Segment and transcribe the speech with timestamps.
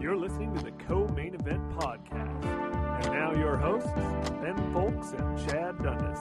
[0.00, 2.44] You're listening to the Co-Main Event Podcast.
[3.04, 3.90] And now your hosts,
[4.42, 6.18] Ben Fowlkes and Chad Dundas.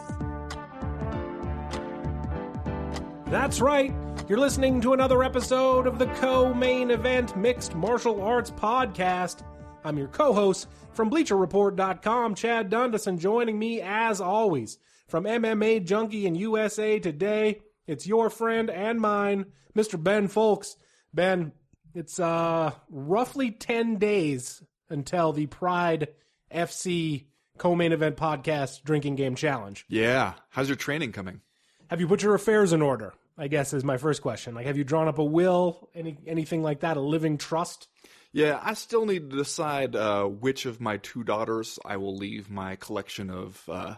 [3.25, 3.91] That's right.
[4.29, 9.41] You're listening to another episode of the Co Main Event Mixed Martial Arts Podcast.
[9.83, 14.77] I'm your co host from BleacherReport.com, Chad Dundas, and joining me as always
[15.07, 20.01] from MMA Junkie and USA Today, it's your friend and mine, Mr.
[20.01, 20.75] Ben Fowlkes.
[21.13, 21.51] Ben,
[21.93, 26.09] it's uh, roughly 10 days until the Pride
[26.53, 27.25] FC
[27.57, 29.85] Co Main Event Podcast Drinking Game Challenge.
[29.87, 30.33] Yeah.
[30.49, 31.41] How's your training coming?
[31.89, 33.13] Have you put your affairs in order?
[33.37, 34.53] I guess is my first question.
[34.55, 37.87] Like, have you drawn up a will, any anything like that, a living trust?
[38.31, 42.49] Yeah, I still need to decide uh, which of my two daughters I will leave
[42.49, 43.95] my collection of uh,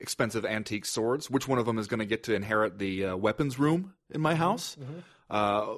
[0.00, 1.30] expensive antique swords.
[1.30, 4.20] Which one of them is going to get to inherit the uh, weapons room in
[4.20, 4.76] my house?
[5.30, 5.76] Uh,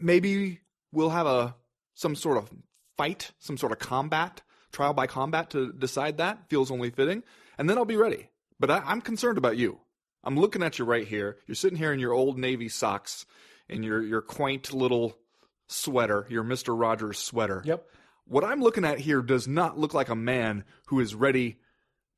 [0.00, 0.60] maybe
[0.92, 1.56] we'll have a
[1.94, 2.50] some sort of
[2.96, 6.48] fight, some sort of combat, trial by combat to decide that.
[6.48, 7.22] Feels only fitting,
[7.58, 8.28] and then I'll be ready.
[8.60, 9.80] But I, I'm concerned about you.
[10.22, 11.38] I'm looking at you right here.
[11.46, 13.26] You're sitting here in your old navy socks
[13.68, 15.18] and your your quaint little
[15.66, 17.62] sweater, your Mister Rogers sweater.
[17.64, 17.86] Yep.
[18.26, 21.58] What I'm looking at here does not look like a man who is ready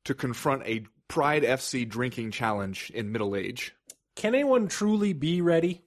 [0.05, 3.73] to confront a Pride FC drinking challenge in middle age.
[4.15, 5.83] Can anyone truly be ready?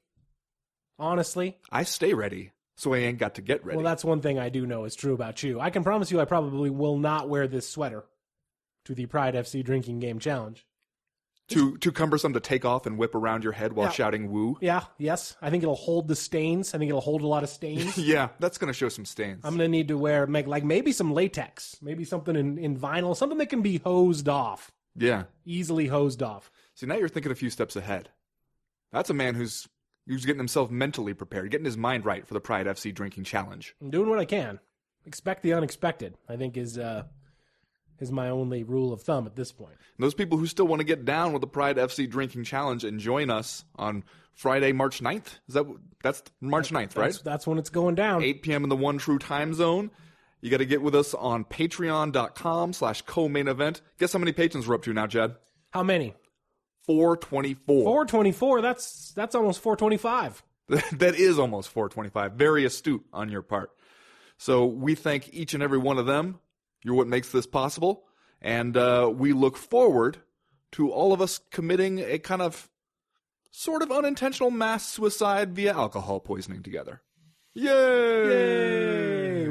[0.98, 3.76] Honestly, I stay ready, so I ain't got to get ready.
[3.76, 5.58] well, that's one thing I do know is true about you.
[5.60, 8.04] I can promise you, I probably will not wear this sweater
[8.84, 10.64] to the Pride FC Drinking Game Challenge.
[11.48, 13.92] too too cumbersome to take off and whip around your head while Yeah.
[13.92, 16.74] shouting "woo." Yeah, yes, I think it'll hold the stains.
[16.74, 17.98] I think it'll hold a lot of stains.
[17.98, 19.40] Yeah, that's gonna show some stains.
[19.44, 23.16] I'm gonna need to wear make like maybe some latex, maybe something in, in vinyl,
[23.16, 25.24] something that can be hosed off, yeah.
[25.44, 26.50] easily hosed off.
[26.74, 28.10] See, now you're thinking a few steps ahead.
[28.92, 29.68] That's a man who's
[30.06, 33.76] who's getting himself mentally prepared, getting his mind right for the Pride FC drinking challenge.
[33.80, 34.58] I'm doing what I can.
[35.06, 36.16] Expect the unexpected.
[36.28, 37.04] I think is uh
[38.00, 39.74] is my only rule of thumb at this point.
[39.96, 42.82] And those people who still want to get down with the Pride FC drinking challenge
[42.82, 45.38] and join us on Friday, March 9th.
[45.48, 45.66] Is that
[46.02, 47.12] that's March 9th, right?
[47.12, 48.22] That's, that's when it's going down.
[48.22, 48.62] 8 p.m.
[48.64, 49.90] in the one true time zone.
[50.40, 53.82] You got to get with us on patreon.com slash co-main event.
[53.98, 55.36] Guess how many patrons we're up to now, Jed?
[55.70, 56.14] How many?
[56.86, 57.84] 424.
[57.84, 58.62] 424.
[58.62, 60.42] That's that's almost 425.
[60.98, 62.32] that is almost 425.
[62.32, 63.70] Very astute on your part.
[64.38, 66.38] So we thank each and every one of them.
[66.82, 68.04] You're what makes this possible.
[68.40, 70.18] And uh, we look forward
[70.72, 72.70] to all of us committing a kind of
[73.50, 77.02] sort of unintentional mass suicide via alcohol poisoning together.
[77.52, 77.64] Yay!
[77.66, 79.09] Yay!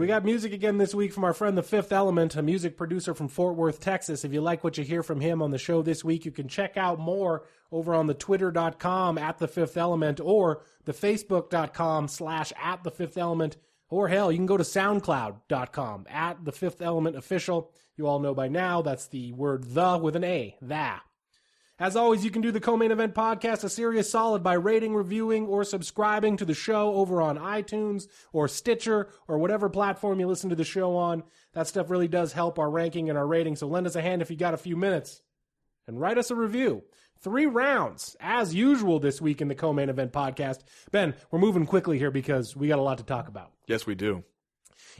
[0.10, 3.28] Got music again this week from our friend The Fifth Element, a music producer from
[3.28, 4.26] Fort Worth, Texas.
[4.26, 6.48] If you like what you hear from him on the show this week, you can
[6.48, 12.52] check out more over on the twitter.com at The Fifth Element or the facebook.com slash
[12.60, 13.58] at The Fifth Element.
[13.88, 17.72] Or hell, you can go to soundcloud.com at The Fifth Element Official.
[17.96, 21.04] You all know by now that's the word the with an A, that.
[21.80, 25.48] As always, you can do the co-main event podcast a serious solid by rating, reviewing,
[25.48, 30.50] or subscribing to the show over on iTunes or Stitcher or whatever platform you listen
[30.50, 31.24] to the show on.
[31.54, 34.22] That stuff really does help our ranking and our rating, so lend us a hand
[34.22, 35.22] if you got a few minutes.
[35.88, 36.84] And write us a review.
[37.22, 40.60] Three rounds, as usual this week in the co-main event podcast.
[40.92, 43.54] Ben, we're moving quickly here because we got a lot to talk about.
[43.68, 44.26] Yes, we do.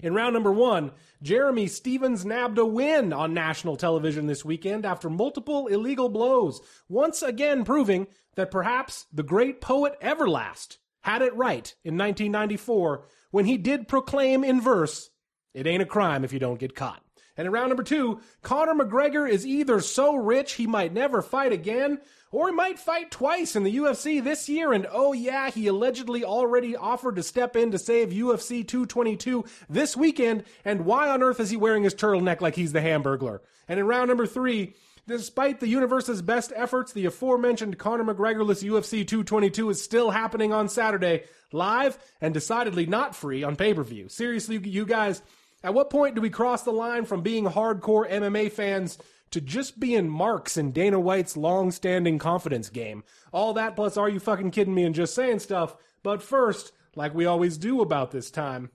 [0.02, 5.10] In round number one, Jeremy Stephens nabbed a win on national television this weekend after
[5.10, 11.76] multiple illegal blows, once again proving that perhaps the great poet Everlast had it right
[11.84, 15.10] in 1994 when he did proclaim in verse,
[15.54, 17.04] It ain't a crime if you don't get caught.
[17.40, 21.54] And in round number two, Conor McGregor is either so rich he might never fight
[21.54, 22.00] again,
[22.34, 24.74] or he might fight twice in the UFC this year.
[24.74, 29.96] And oh yeah, he allegedly already offered to step in to save UFC 222 this
[29.96, 30.44] weekend.
[30.66, 33.40] And why on earth is he wearing his turtleneck like he's the Hamburglar?
[33.70, 34.76] And in round number three,
[35.08, 40.70] Despite the universe's best efforts, the aforementioned Conor McGregorless UFC 222 is still happening on
[40.70, 44.08] Saturday, live and decidedly not free on pay per view.
[44.08, 45.24] Seriously, you guys,
[45.64, 48.98] at what point do we cross the line from being hardcore MMA fans
[49.32, 53.04] to just being marks in Dana White's long standing confidence game?
[53.32, 55.76] All that plus, are you fucking kidding me and just saying stuff?
[56.04, 58.70] But first, like we always do about this time,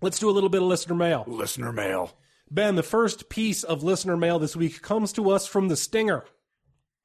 [0.00, 1.24] let's do a little bit of listener mail.
[1.26, 2.12] Listener mail.
[2.50, 6.24] Ben, the first piece of listener mail this week comes to us from the Stinger,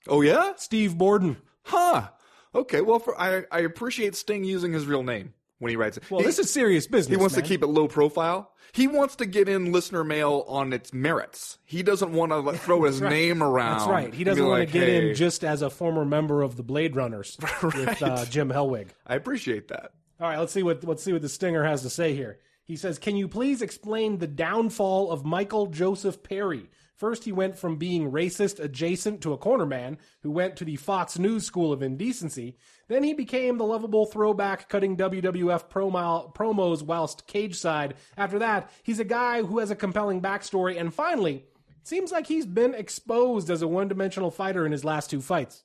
[0.08, 0.54] Oh, yeah?
[0.58, 1.38] Steve Borden.
[1.64, 2.10] Huh.
[2.54, 5.34] Okay, well, for, I, I appreciate Sting using his real name.
[5.62, 6.10] When he writes it.
[6.10, 7.16] Well, He- this is serious business.
[7.16, 7.44] he wants man.
[7.44, 8.52] to keep it low profile.
[8.74, 11.60] He wants to get in listener mail on its merits.
[11.66, 13.78] He doesn't want to like, throw his name around.
[13.78, 14.12] That's right.
[14.14, 16.64] He doesn't want like, to get "Hey, in just as a former member of the
[16.64, 18.88] Blade Runners with uh, Jim Hellwig.
[19.06, 19.92] I appreciate that.
[20.20, 22.40] All right, let's see what let's see what the Stinger has to say here.
[22.64, 26.70] He says, "Can you please explain the downfall of Michael Joseph Perry?
[27.02, 30.76] First, he went from being racist adjacent to a corner man who went to the
[30.76, 32.58] Fox News School of Indecency.
[32.90, 37.96] Then he became the lovable throwback, cutting WWF promo, promos whilst cage side.
[38.16, 40.80] After that, he's a guy who has a compelling backstory.
[40.80, 41.44] And finally,
[41.82, 45.64] seems like he's been exposed as a one-dimensional fighter in his last two fights.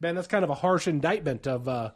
[0.00, 1.92] Ben, that's kind of a harsh indictment of." Uh,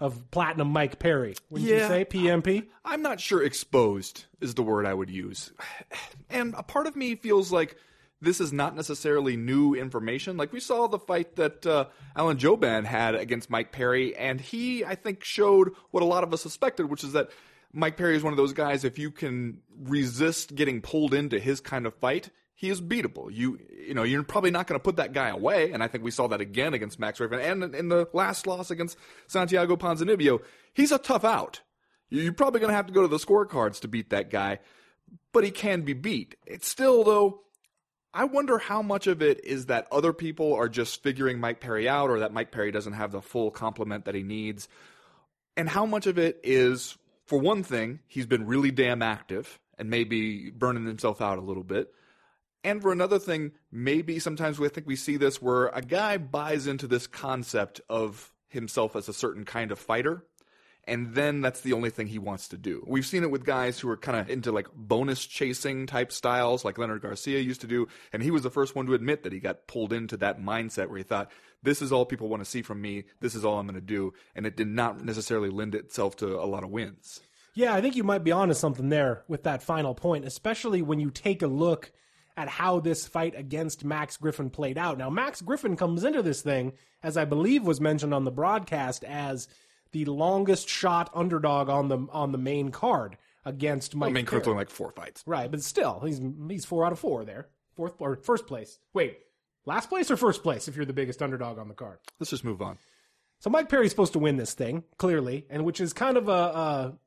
[0.00, 1.36] of Platinum Mike Perry.
[1.50, 2.66] Wouldn't you say PMP?
[2.84, 5.52] I'm not sure exposed is the word I would use.
[6.28, 7.76] And a part of me feels like
[8.24, 10.36] this is not necessarily new information.
[10.36, 11.86] Like we saw the fight that uh,
[12.16, 16.32] Alan Jouban had against Mike Perry, and he, I think, showed what a lot of
[16.32, 17.30] us suspected, which is that
[17.72, 21.60] Mike Perry is one of those guys, if you can resist getting pulled into his
[21.60, 23.28] kind of fight, he is beatable.
[23.30, 26.04] You you know, you're probably not going to put that guy away, and I think
[26.04, 30.40] we saw that again against Max Raven, and in the last loss against Santiago Ponzinibbio,
[30.72, 31.60] he's a tough out.
[32.10, 34.60] You're probably going to have to go to the scorecards to beat that guy,
[35.32, 36.36] but he can be beat.
[36.46, 37.40] It's still though.
[38.16, 41.88] I wonder how much of it is that other people are just figuring Mike Perry
[41.88, 44.68] out, or that Mike Perry doesn't have the full complement that he needs,
[45.56, 46.96] and how much of it is,
[47.26, 51.64] for one thing, he's been really damn active and maybe burning himself out a little
[51.64, 51.92] bit.
[52.62, 56.68] And for another thing, maybe sometimes we think we see this where a guy buys
[56.68, 60.24] into this concept of himself as a certain kind of fighter,
[60.86, 62.84] and then that's the only thing he wants to do.
[62.86, 66.64] We've seen it with guys who are kind of into like bonus chasing type styles,
[66.64, 69.32] like Leonard Garcia used to do, and he was the first one to admit that
[69.32, 71.30] he got pulled into that mindset where he thought,
[71.62, 73.80] this is all people want to see from me, this is all I'm going to
[73.80, 77.20] do, and it did not necessarily lend itself to a lot of wins.
[77.54, 81.00] Yeah, I think you might be onto something there with that final point, especially when
[81.00, 81.92] you take a look
[82.36, 84.98] at how this fight against Max Griffin played out.
[84.98, 86.72] Now, Max Griffin comes into this thing,
[87.02, 89.46] as I believe was mentioned on the broadcast, as
[89.94, 94.10] the longest shot underdog on the on the main card against Mike.
[94.10, 94.40] I mean, Perry.
[94.40, 95.22] Kurt's only like four fights.
[95.26, 97.48] Right, but still, he's he's four out of four there.
[97.76, 98.78] Fourth or first place.
[98.92, 99.18] Wait,
[99.66, 101.98] last place or first place if you're the biggest underdog on the card.
[102.18, 102.78] Let's just move on.
[103.38, 106.32] So Mike Perry's supposed to win this thing clearly, and which is kind of a,
[106.32, 106.98] a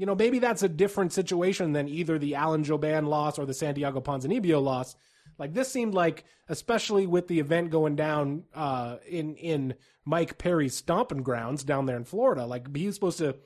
[0.00, 3.52] you know, maybe that's a different situation than either the Alan Jouban loss or the
[3.52, 4.96] Santiago Ponzinibbio loss.
[5.40, 10.76] Like this seemed like, especially with the event going down uh, in in Mike Perry's
[10.76, 13.36] stomping grounds down there in Florida, like he was supposed to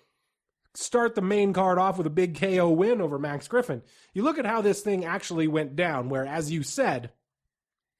[0.75, 3.81] start the main card off with a big KO win over Max Griffin.
[4.13, 7.13] You look at how this thing actually went down, where, as you said,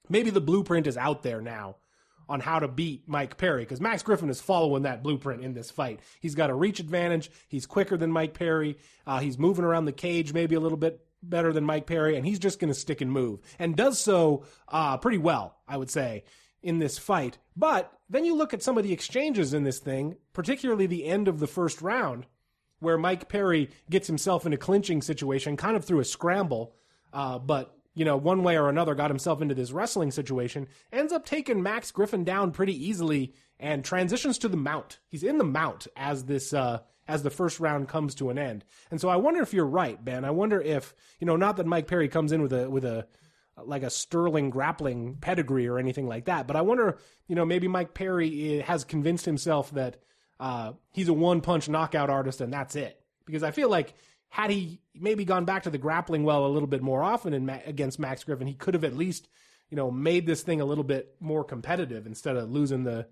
[0.09, 1.77] maybe the blueprint is out there now
[2.29, 5.71] on how to beat Mike Perry because Max Griffin is following that blueprint in this
[5.71, 6.01] fight.
[6.21, 7.31] He's got a reach advantage.
[7.47, 8.79] He's quicker than Mike Perry.
[9.07, 12.27] Uh, he's moving around the cage maybe a little bit better than Mike Perry, and
[12.27, 15.91] he's just going to stick and move and does so uh, pretty well, I would
[15.91, 16.25] say,
[16.63, 17.39] in this fight.
[17.57, 21.29] But then you look at some of the exchanges in this thing, particularly the end
[21.29, 22.27] of the first round,
[22.81, 26.75] where Mike Perry gets himself in a clinching situation, kind of through a scramble,
[27.13, 31.13] uh, but you know, one way or another, got himself into this wrestling situation, ends
[31.13, 34.99] up taking Max Griffin down pretty easily, and transitions to the mount.
[35.09, 38.65] He's in the mount as this uh, as the first round comes to an end.
[38.91, 40.25] And so I wonder if you're right, Ben.
[40.25, 43.07] I wonder if you know, not that Mike Perry comes in with a with a
[43.65, 46.99] like a sterling grappling pedigree or anything like that, but I wonder,
[47.29, 49.99] you know, maybe Mike Perry eh, has convinced himself that
[50.41, 53.01] uh, he's a one punch knockout artist and that's it.
[53.25, 53.95] Because I feel like
[54.29, 57.61] had he maybe gone back to the grappling well a little bit more often Ma-
[57.65, 59.29] against Max Griffin, he could have at least,
[59.71, 63.07] you know, made this thing a little bit more competitive instead of losing the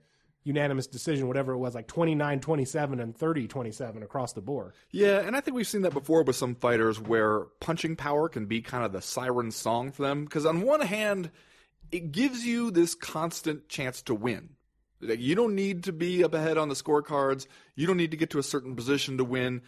[0.44, 4.72] unanimous decision, whatever it was, like 29 27 and 30 27 across the board.
[4.90, 8.46] Yeah, and I think we've seen that before with some fighters where punching power can
[8.46, 10.25] be kind of the siren song for them.
[10.25, 11.30] Because on one hand,
[11.90, 14.50] it gives you this constant chance to win.
[15.00, 17.46] Like, You don't need to be up ahead on the scorecards.
[17.75, 19.62] You don't need to get to a certain position to win.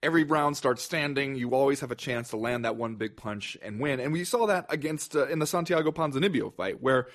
[0.00, 1.34] Every round starts standing.
[1.34, 3.98] You always have a chance to land that one big punch and win.
[3.98, 7.08] And we saw that against uh, in the Santiago Ponzinibbio fight, where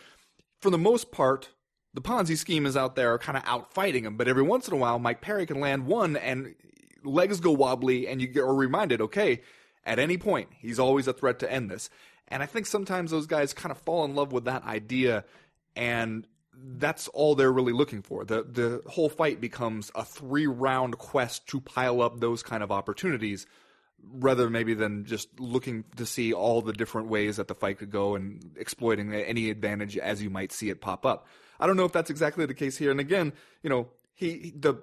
[0.59, 1.49] for the most part,
[1.93, 4.17] the Ponzi scheme is out there kind of out fighting him.
[4.17, 6.55] But every once in a while, Mike Perry can land one and
[7.03, 9.41] legs go wobbly, and you are reminded, okay,
[9.85, 11.89] at any point, he's always a threat to end this.
[12.29, 15.25] And I think sometimes those guys kind of fall in love with that idea,
[15.75, 18.23] and that's all they're really looking for.
[18.23, 22.71] The the whole fight becomes a three round quest to pile up those kind of
[22.71, 23.45] opportunities
[24.11, 27.91] rather maybe than just looking to see all the different ways that the fight could
[27.91, 31.27] go and exploiting any advantage as you might see it pop up.
[31.59, 32.91] I don't know if that's exactly the case here.
[32.91, 34.75] And again, you know, he the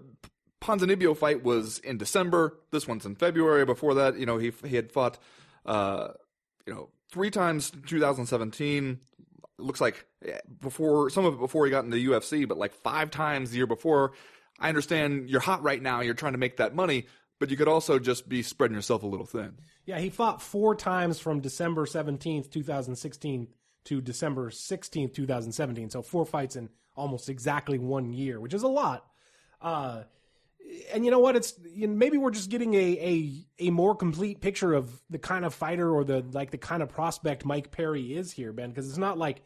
[0.60, 2.58] Ponzinibbio fight was in December.
[2.70, 3.64] This one's in February.
[3.64, 5.18] Before that, you know, he he had fought,
[5.66, 6.08] uh,
[6.66, 8.98] you know, three times in 2017.
[9.58, 12.72] Looks like eh, before some of it before he got into the UFC, but like
[12.74, 14.12] five times the year before.
[14.58, 16.00] I understand you're hot right now.
[16.00, 17.06] You're trying to make that money,
[17.40, 19.54] but you could also just be spreading yourself a little thin.
[19.86, 23.48] Yeah, he fought four times from December 17th, 2016
[23.86, 25.90] to December 16th, 2017.
[25.90, 29.06] So four fights in almost exactly one year, which is a lot.
[29.60, 30.02] Uh,
[30.92, 31.34] and you know what?
[31.34, 35.18] It's you know, maybe we're just getting a, a a more complete picture of the
[35.18, 38.68] kind of fighter or the like the kind of prospect Mike Perry is here, Ben.
[38.68, 39.42] Because it's not like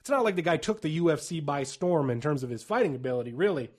[0.00, 2.96] it's not like the guy took the UFC by storm in terms of his fighting
[2.96, 3.32] ability.
[3.32, 3.70] Really,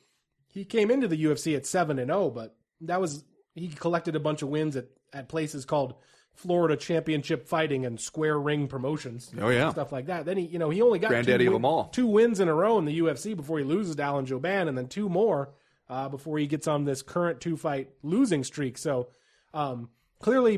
[0.47, 3.23] he came into the UFC at seven and zero, but that was
[3.55, 5.95] he collected a bunch of wins at at places called
[6.33, 9.29] Florida Championship Fighting and Square Ring Promotions.
[9.39, 9.69] Oh, yeah.
[9.71, 10.25] stuff like that.
[10.25, 11.89] Then he, you know, he only got Granddaddy two, of win- them all.
[11.89, 14.77] two wins in a row in the UFC before he loses to Alan Jouban, and
[14.77, 15.53] then two more
[15.89, 18.77] uh, before he gets on this current two fight losing streak.
[18.77, 19.09] So
[19.53, 19.89] um,
[20.19, 20.57] clearly,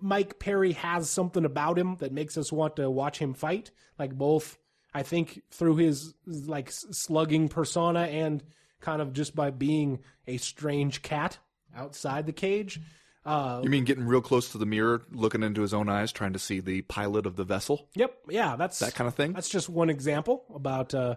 [0.00, 3.70] Mike Perry has something about him that makes us want to watch him fight.
[3.98, 4.58] Like both,
[4.94, 8.42] I think, through his like slugging persona and
[8.80, 11.38] kind of just by being a strange cat
[11.76, 12.80] outside the cage.
[13.24, 16.32] Uh, You mean getting real close to the mirror, looking into his own eyes, trying
[16.32, 17.88] to see the pilot of the vessel?
[17.94, 18.14] Yep.
[18.30, 19.32] Yeah, that's That kind of thing?
[19.34, 21.16] That's just one example about uh,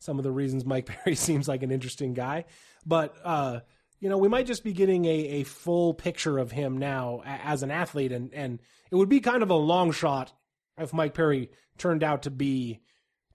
[0.00, 2.44] some of the reasons Mike Perry seems like an interesting guy.
[2.84, 3.60] But uh,
[4.00, 5.08] you know, we might just be getting a,
[5.40, 9.20] a full picture of him now a- as an athlete, and and it would be
[9.20, 10.32] kind of a long shot
[10.78, 12.80] if Mike Perry turned out to be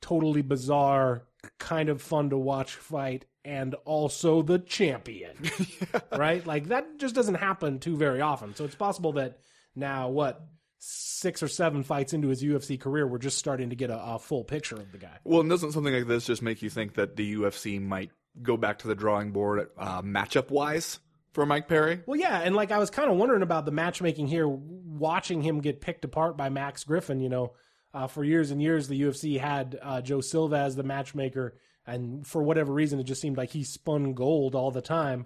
[0.02, 1.24] totally bizarre,
[1.60, 5.38] kind of fun to watch fight, and also the champion,
[6.12, 6.46] right?
[6.46, 8.56] Like that just doesn't happen too very often.
[8.56, 9.38] So it's possible that
[9.75, 10.42] now what
[10.80, 14.20] six or seven fights into his UFC career, we're just starting to get a, a
[14.20, 15.20] full picture of the guy.
[15.24, 18.12] Well, and doesn't something like this just make you think that the UFC might
[18.42, 21.00] go back to the drawing board uh, matchup wise
[21.34, 22.02] for Mike Perry?
[22.06, 25.62] Well, yeah, and like I was kind of wondering about the matchmaking here, watching him
[25.62, 27.20] get picked apart by Max Griffin.
[27.20, 27.54] You know,
[27.94, 32.25] uh, for years and years, the UFC had uh, Joe Silva as the matchmaker, and
[32.25, 35.25] for whatever reason, it just seemed like he spun gold all the time.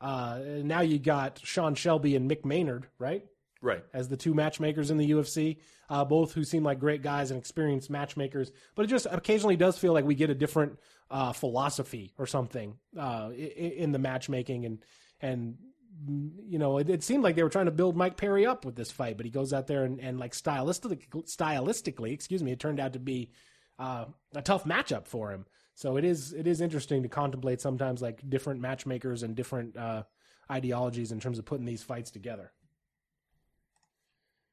[0.00, 3.24] Uh, now you got Sean Shelby and Mick Maynard, right?
[3.62, 3.84] Right.
[3.92, 5.58] as the two matchmakers in the UFC,
[5.90, 8.50] uh, both who seem like great guys and experienced matchmakers.
[8.74, 10.78] But it just occasionally does feel like we get a different
[11.10, 14.78] uh, philosophy or something uh, i- i- in the matchmaking, and
[15.20, 15.58] and
[16.48, 18.76] you know it, it seemed like they were trying to build Mike Perry up with
[18.76, 22.60] this fight, but he goes out there and, and like stylistically, stylistically, excuse me, it
[22.60, 23.30] turned out to be
[23.78, 25.44] uh, a tough matchup for him.
[25.80, 30.02] So it is it is interesting to contemplate sometimes like different matchmakers and different uh,
[30.50, 32.52] ideologies in terms of putting these fights together.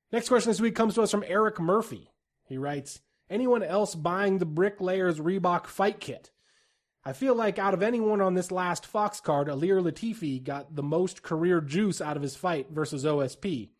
[0.10, 2.14] Next question this week comes to us from Eric Murphy.
[2.46, 6.32] He writes, Anyone else buying the Bricklayers Reebok fight kit?
[7.04, 10.82] I feel like out of anyone on this last Fox card, Ilir Latifi got the
[10.84, 13.72] most career juice out of his fight versus OSP.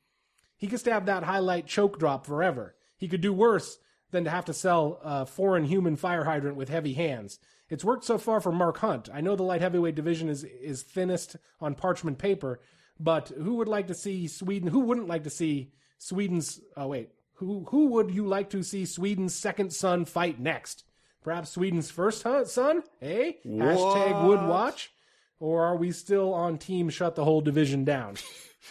[0.58, 2.76] He could stab that highlight choke drop forever.
[2.98, 3.80] He could do worse
[4.12, 7.40] than to have to sell a foreign human fire hydrant with heavy hands.
[7.70, 9.10] It's worked so far for Mark Hunt.
[9.14, 12.62] I know the light heavyweight division is is thinnest on parchment paper,
[13.00, 14.70] but who would like to see Sweden?
[14.70, 16.62] Who wouldn't like to see Sweden's?
[16.78, 20.86] Oh wait, who who would you like to see Sweden's second son fight next?
[21.24, 22.84] Perhaps Sweden's first son?
[23.02, 23.34] Eh?
[23.46, 24.94] Hashtag would watch.
[25.40, 28.16] Or are we still on team shut the whole division down?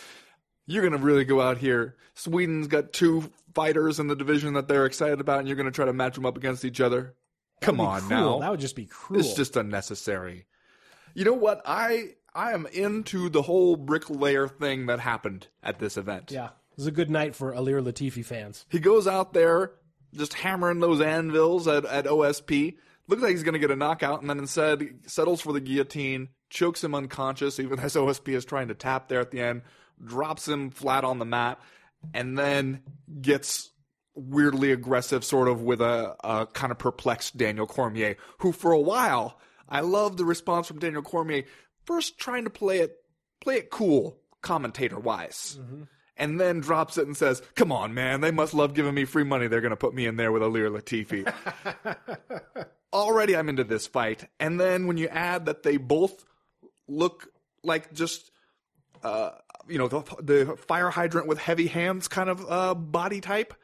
[0.67, 1.97] You're going to really go out here.
[2.15, 5.73] Sweden's got two fighters in the division that they're excited about, and you're going to
[5.73, 7.17] try to match them up against each other?
[7.61, 8.11] Come on Cruel.
[8.11, 8.39] now.
[8.41, 9.19] That would just be cruel.
[9.19, 10.47] It's just unnecessary.
[11.15, 11.63] You know what?
[11.65, 16.31] I I am into the whole bricklayer thing that happened at this event.
[16.31, 16.49] yeah.
[16.49, 18.67] It was a good night for Ilir Latifi fans.
[18.69, 19.73] He goes out there
[20.15, 22.77] just hammering those anvils at, at OSP.
[23.09, 26.29] Looks like he's going to get a knockout, and then instead settles for the guillotine,
[26.51, 29.63] chokes him unconscious, even as OSP is trying to tap there at the end,
[30.05, 31.59] drops him flat on the mat,
[32.15, 32.83] and then
[33.21, 33.71] gets
[34.15, 38.81] weirdly aggressive, sort of with a, a kind of perplexed Daniel Cormier, who for a
[38.81, 41.45] while I love the response from Daniel Cormier.
[41.85, 42.97] First, trying to play it
[43.41, 45.59] play it cool, commentator wise.
[46.19, 48.23] And then drops it and says, "Come on, man!
[48.23, 49.49] They must love giving me free money.
[49.49, 51.31] They're going to put me in there with Ilir Latifi."
[52.93, 54.27] Already, I'm into this fight.
[54.41, 56.25] And then when you add that they both
[56.89, 57.29] look
[57.63, 58.31] like just
[59.03, 59.33] uh,
[59.69, 63.55] you know, the, the fire hydrant with heavy hands kind of uh, body type.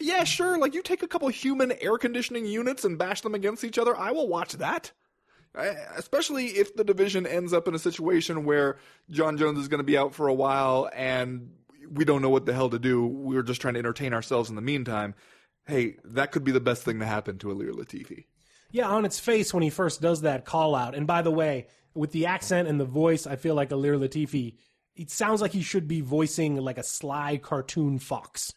[0.00, 0.58] Yeah, sure.
[0.58, 3.96] Like you take a couple human air conditioning units and bash them against each other.
[3.96, 4.92] I will watch that.
[5.54, 8.78] I- Especially if the division ends up in a situation where
[9.10, 11.50] Jon Jones is going to be out for a while and
[11.90, 13.06] we don't know what the hell to do.
[13.06, 15.14] We're just trying to entertain ourselves in the meantime.
[15.66, 18.24] Hey, that could be the best thing to happen to Ilir Latifi.
[18.72, 20.96] Yeah, on its face when he first does that call out.
[20.96, 24.56] And by the way, with the accent and the voice, I feel like Ilir Latifi.
[24.96, 28.52] It sounds like he should be voicing like a sly cartoon fox,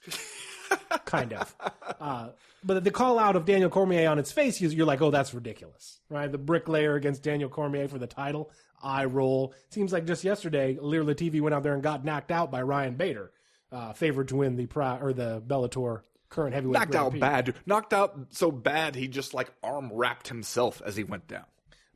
[1.05, 1.55] kind of.
[1.99, 2.29] Uh,
[2.63, 5.99] but the call out of Daniel Cormier on its face, you're like, oh, that's ridiculous,
[6.09, 6.31] right?
[6.31, 8.51] The bricklayer against Daniel Cormier for the title,
[8.83, 9.53] eye roll.
[9.69, 12.95] Seems like just yesterday, Ilir Latifi went out there and got knocked out by Ryan
[12.95, 13.31] Bader,
[13.71, 16.79] uh, favored to win the pri- or the Bellator current heavyweight.
[16.79, 17.19] Knocked out Prix.
[17.19, 17.45] bad.
[17.45, 17.55] dude.
[17.65, 21.45] Knocked out so bad he just like arm wrapped himself as he went down.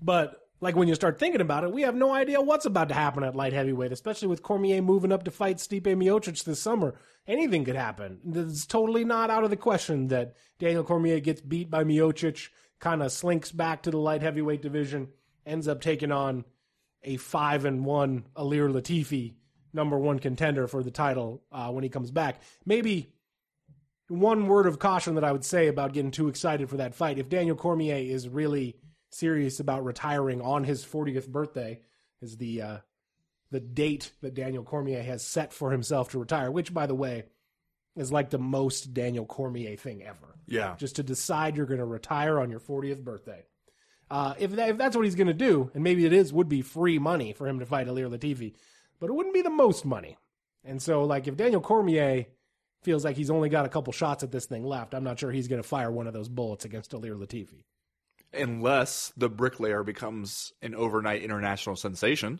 [0.01, 2.93] But like when you start thinking about it, we have no idea what's about to
[2.93, 6.95] happen at light heavyweight, especially with Cormier moving up to fight Stipe Miocic this summer.
[7.27, 8.19] Anything could happen.
[8.33, 12.49] It's totally not out of the question that Daniel Cormier gets beat by Miocic,
[12.79, 15.09] kind of slinks back to the light heavyweight division,
[15.45, 16.45] ends up taking on
[17.03, 19.33] a five and one Ilir Latifi,
[19.73, 22.39] number one contender for the title uh, when he comes back.
[22.65, 23.13] Maybe
[24.09, 27.17] one word of caution that I would say about getting too excited for that fight.
[27.17, 28.75] If Daniel Cormier is really
[29.11, 31.81] serious about retiring on his 40th birthday,
[32.21, 32.77] is the uh,
[33.51, 37.25] the date that Daniel Cormier has set for himself to retire, which, by the way,
[37.95, 40.35] is like the most Daniel Cormier thing ever.
[40.47, 40.75] Yeah.
[40.77, 43.43] Just to decide you're going to retire on your 40th birthday.
[44.09, 46.49] Uh, if, that, if that's what he's going to do, and maybe it is, would
[46.49, 48.53] be free money for him to fight Ilir Latifi,
[48.99, 50.17] but it wouldn't be the most money.
[50.63, 52.25] And so, like, if Daniel Cormier
[52.83, 55.31] feels like he's only got a couple shots at this thing left, I'm not sure
[55.31, 57.63] he's going to fire one of those bullets against Ilir Latifi.
[58.33, 62.39] Unless the bricklayer becomes an overnight international sensation.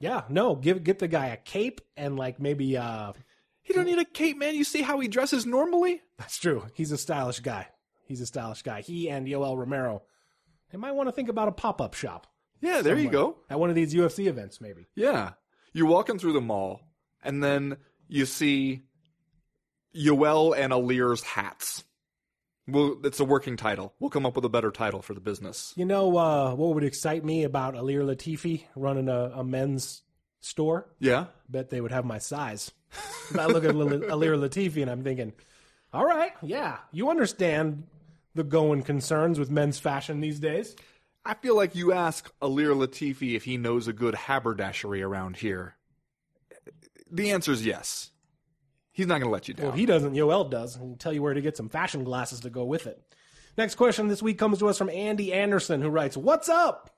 [0.00, 3.12] Yeah, no, give get the guy a cape and like maybe uh
[3.62, 4.54] He don't need a cape, man.
[4.54, 6.00] You see how he dresses normally?
[6.18, 6.64] that's true.
[6.74, 7.68] He's a stylish guy.
[8.06, 8.82] He's a stylish guy.
[8.82, 10.02] He and Yoel Romero.
[10.70, 12.26] They might want to think about a pop-up shop
[12.60, 13.38] Yeah, there you go.
[13.48, 14.86] at one of these UFC events maybe.
[14.94, 15.32] Yeah.
[15.72, 16.80] You're walking through the mall,
[17.22, 18.82] and then you see
[19.94, 21.84] Yoel and Ilir's hats.
[22.66, 23.92] Well, it's a working title.
[24.00, 25.72] We'll come up with a better title for the business.
[25.76, 30.02] You know uh, what would excite me about Ilir Latifi running a, a men's
[30.40, 30.88] store?
[30.98, 31.26] Yeah.
[31.48, 32.70] Bet they would have my size.
[33.38, 35.32] I look at Ilir Latifi and I'm thinking,
[35.92, 37.84] all right, yeah, you understand
[38.34, 40.74] the going concerns with men's fashion these days.
[41.24, 45.76] I feel like you ask Ilir Latifi if he knows a good haberdashery around here.
[47.10, 48.10] The answer is yes.
[48.94, 49.66] He's not going to let you down.
[49.66, 50.76] Well, if he doesn't, Yoel does.
[50.76, 53.02] And tell you where to get some fashion glasses to go with it.
[53.58, 56.90] Next question this week comes to us from Andy Anderson, who writes, What's up?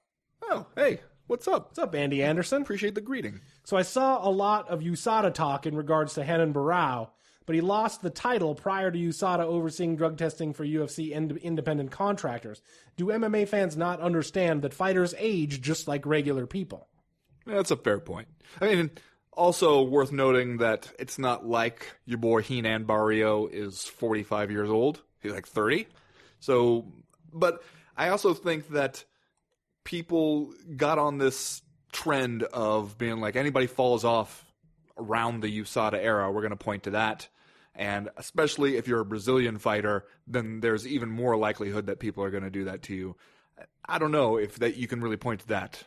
[0.43, 1.69] oh, hey, what's up?
[1.69, 2.63] What's up, Andy Anderson?
[2.63, 3.41] Appreciate the greeting.
[3.65, 7.09] So I saw a lot of USADA talk in regards to Renan Barão,
[7.47, 11.91] but he lost the title prior to USADA overseeing drug testing for UFC ind- independent
[11.91, 12.61] contractors.
[12.97, 16.89] Do MMA fans not understand that fighters age just like regular people?
[17.47, 18.29] That's a fair point.
[18.61, 18.91] I mean,
[19.37, 25.03] also worth noting that it's not like your boy Renan Barão is 45 years old.
[25.21, 25.87] He's like 30.
[26.41, 26.87] So,
[27.33, 27.63] but
[27.97, 29.05] I also think that
[29.85, 34.45] people got on this trend of being like anybody falls off
[34.99, 37.29] around the USADA era, we're going to point to that.
[37.75, 42.31] And especially if you're a Brazilian fighter, then there's even more likelihood that people are
[42.31, 43.17] going to do that to you.
[43.87, 45.85] I don't know if that you can really point to that.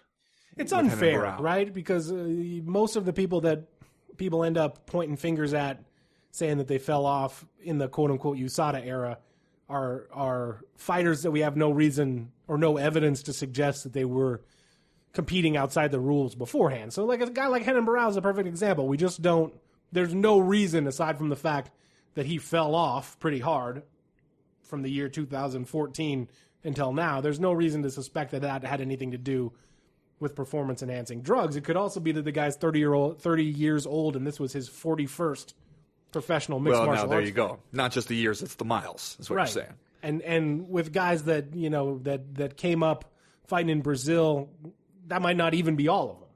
[0.60, 1.74] It's unfair, right?
[1.74, 2.16] Because uh,
[2.64, 3.64] most of the people that
[4.18, 5.84] people end up pointing fingers at,
[6.32, 9.18] saying that they fell off in the quote unquote USADA era,
[9.70, 14.06] are are fighters that we have no reason or no evidence to suggest that they
[14.06, 14.42] were
[15.14, 16.94] competing outside the rules beforehand.
[16.94, 18.88] So, like a guy like Renan Barão is a perfect example.
[18.88, 19.54] We just don't.
[19.92, 21.72] There's no reason aside from the fact
[22.16, 23.84] that he fell off pretty hard
[24.62, 26.30] from the year 2014
[26.64, 27.22] until now.
[27.22, 29.54] There's no reason to suspect that that had anything to do
[30.20, 31.56] with performance enhancing drugs.
[31.56, 34.40] It could also be that the guy's 30 year old 30 years old and this
[34.40, 35.54] was his 41st
[36.12, 36.98] professional mixed martial arts.
[37.02, 37.28] Well, now there arts.
[37.28, 37.60] you go.
[37.72, 39.16] Not just the years, it's the miles.
[39.18, 39.44] That's what Right.
[39.56, 39.74] you're saying.
[40.02, 43.12] And and with guys that, you know, that that came up
[43.48, 44.50] fighting in Brazil,
[45.08, 46.30] that might not even be all of them,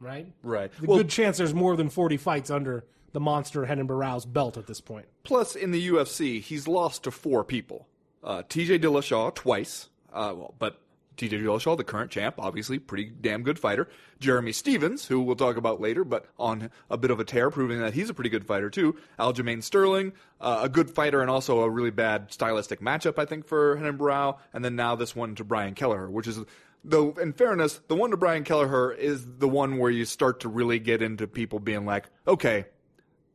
[0.00, 0.32] right?
[0.42, 0.70] Right.
[0.80, 4.56] The Well, good chance there's more than 40 fights under the monster Renan Barão's belt
[4.56, 5.06] at this point.
[5.24, 7.86] plus in the UFC, he's lost to four people.
[8.22, 10.80] Uh, TJ Dillashaw twice, uh, well, but
[11.18, 13.88] TJ Dillashaw, the current champ, obviously pretty damn good fighter.
[14.20, 17.80] Jeremy Stephens, who we'll talk about later, but on a bit of a tear, proving
[17.80, 18.96] that he's a pretty good fighter too.
[19.18, 23.46] Aljamain Sterling, uh, a good fighter and also a really bad stylistic matchup, I think,
[23.46, 24.38] for Renan Barão.
[24.52, 26.38] And then now this one to Brian Kelleher, which is
[26.84, 30.48] though in fairness, the one to Brian Kelleher is the one where you start to
[30.48, 32.66] really get into people being like, okay,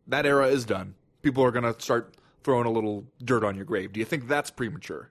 [0.07, 0.95] that era is done.
[1.21, 3.93] People are going to start throwing a little dirt on your grave.
[3.93, 5.09] Do you think that's premature?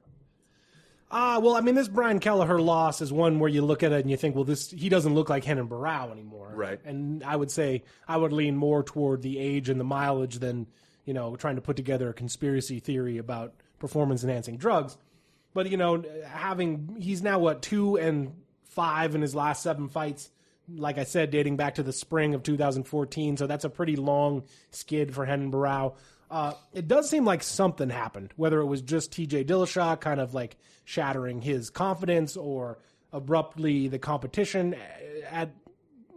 [1.14, 4.00] Ah, well, I mean, this Brian Kelleher loss is one where you look at it
[4.00, 6.80] and you think, well, this he doesn't look like Renan Barão anymore, Right.
[6.84, 10.66] And I would say I would lean more toward the age and the mileage than
[11.04, 14.96] you know trying to put together a conspiracy theory about performance enhancing drugs.
[15.54, 18.32] But you know, having he's now what two and
[18.64, 20.30] five in his last seven fights.
[20.74, 24.44] Like I said, dating back to the spring of 2014, so that's a pretty long
[24.70, 25.94] skid for Renan Barão.
[26.32, 30.32] Uh, it does seem like something happened, whether it was just TJ Dillashaw kind of
[30.32, 32.78] like shattering his confidence or
[33.12, 34.74] abruptly the competition
[35.30, 35.50] at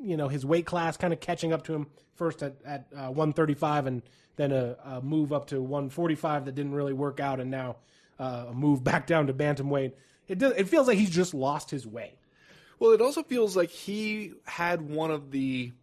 [0.01, 3.12] you know his weight class kind of catching up to him first at, at uh,
[3.12, 4.01] 135 and
[4.38, 7.75] then a, a, move up to 145 that didn't really work out and now
[8.17, 9.91] uh, a move back down to bantamweight.
[10.30, 12.15] It does, it feels like he's just lost his way.
[12.80, 15.73] Well it also feels like he had one of the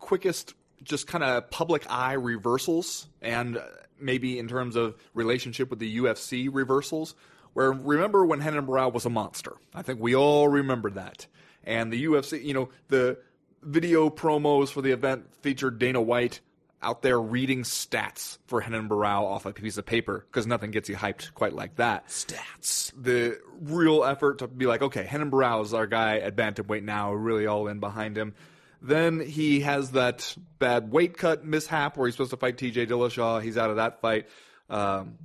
[0.00, 3.62] quickest just kind of public eye reversals and uh,
[3.98, 7.14] maybe in terms of relationship with the UFC reversals
[7.52, 11.26] where remember when Renan Barão was a monster I think we all remember that
[11.64, 13.18] and the UFC you know the
[13.62, 16.40] video promos for the event featured Dana White
[16.82, 20.88] out there reading stats for Renan Barão off a piece of paper because nothing gets
[20.88, 22.08] you hyped quite like that.
[22.08, 22.92] Stats.
[23.00, 27.12] The real effort to be like, okay, Renan Barão is our guy at bantamweight now,
[27.12, 28.34] really all in behind him.
[28.82, 32.86] Then he has that bad weight cut mishap where he's supposed to fight T.J.
[32.86, 33.42] Dillashaw.
[33.42, 34.26] He's out of that fight.
[34.68, 35.18] Um,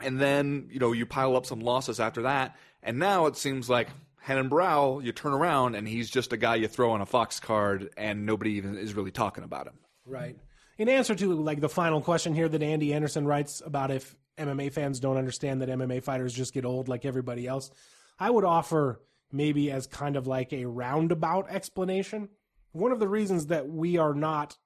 [0.00, 3.68] and then you know you pile up some losses after that, and now it seems
[3.68, 3.88] like
[4.26, 5.04] Renan Barão.
[5.04, 8.24] you turn around and he's just a guy you throw on a Fox card, and
[8.24, 9.78] nobody even is really talking about him.
[10.06, 10.36] Right
[10.80, 14.72] in answer to like the final question here that Andy Anderson writes about if MMA
[14.72, 17.70] fans don't understand that MMA fighters just get old like everybody else,
[18.18, 22.30] I would offer maybe as kind of like a roundabout explanation.
[22.72, 24.56] One of the reasons that we are not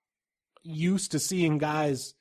[0.62, 2.14] used to seeing guys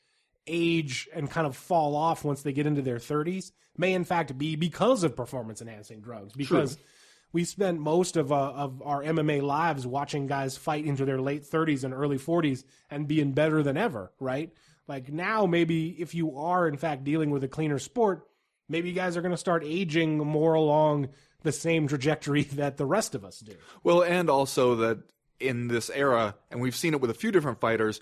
[0.45, 4.37] age and kind of fall off once they get into their 30s may in fact
[4.37, 6.85] be because of performance enhancing drugs because True
[7.33, 11.43] we spent most of uh, of our MMA lives watching guys fight into their late
[11.43, 14.53] 30s and early 40s and being better than ever, right?
[14.87, 18.27] Like now, maybe if you are in fact dealing with a cleaner sport,
[18.69, 21.09] maybe you guys are going to start aging more along
[21.41, 23.55] the same trajectory that the rest of us do.
[23.83, 24.99] Well, and also that
[25.43, 28.01] in this era, and we've seen it with a few different fighters,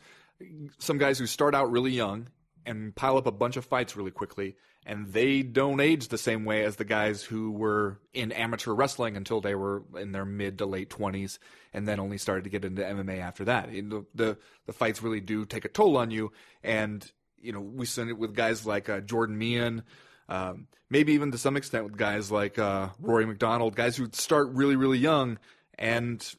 [0.80, 2.28] some guys who start out really young
[2.66, 6.44] and pile up a bunch of fights really quickly and they don't age the same
[6.44, 10.58] way as the guys who were in amateur wrestling until they were in their mid
[10.58, 11.38] to late 20s
[11.74, 13.72] and then only started to get into MMA after that.
[13.72, 16.32] The, the, the fights really do take a toll on you
[16.64, 19.84] and you know we seen it with guys like uh, Jordan Mein
[20.30, 24.50] um, maybe even to some extent with guys like uh, Rory MacDonald guys who start
[24.50, 25.40] really really young
[25.78, 26.36] and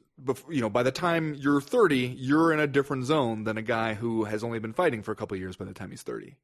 [0.51, 3.95] you know by the time you're 30 you're in a different zone than a guy
[3.95, 6.37] who has only been fighting for a couple years by the time he's 30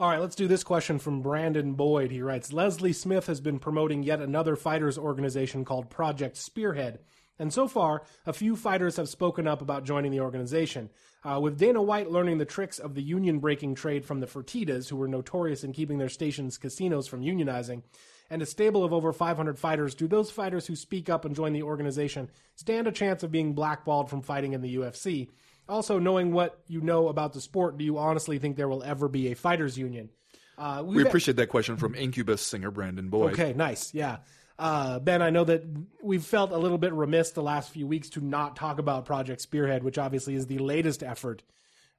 [0.00, 2.10] all right, let's do this question from Brandon Boyd.
[2.10, 6.98] He writes Leslie Smith has been promoting yet another fighters organization called Project Spearhead.
[7.38, 10.90] And so far, a few fighters have spoken up about joining the organization.
[11.24, 14.88] Uh, with Dana White learning the tricks of the union breaking trade from the Fertitas,
[14.88, 17.82] who were notorious in keeping their stations' casinos from unionizing,
[18.32, 21.52] and a stable of over 500 fighters, do those fighters who speak up and join
[21.52, 25.28] the organization stand a chance of being blackballed from fighting in the UFC?
[25.68, 29.06] Also, knowing what you know about the sport, do you honestly think there will ever
[29.06, 30.08] be a fighters union?
[30.56, 33.34] Uh, we appreciate that question from Incubus singer Brandon Boyd.
[33.34, 33.92] Okay, nice.
[33.92, 34.18] Yeah.
[34.58, 35.64] Uh, ben, I know that
[36.02, 39.42] we've felt a little bit remiss the last few weeks to not talk about Project
[39.42, 41.42] Spearhead, which obviously is the latest effort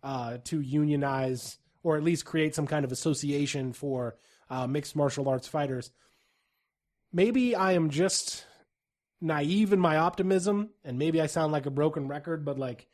[0.01, 4.15] uh, to unionize or at least create some kind of association for
[4.49, 5.91] uh, mixed martial arts fighters.
[7.13, 8.45] Maybe I am just
[9.21, 12.87] naive in my optimism, and maybe I sound like a broken record, but like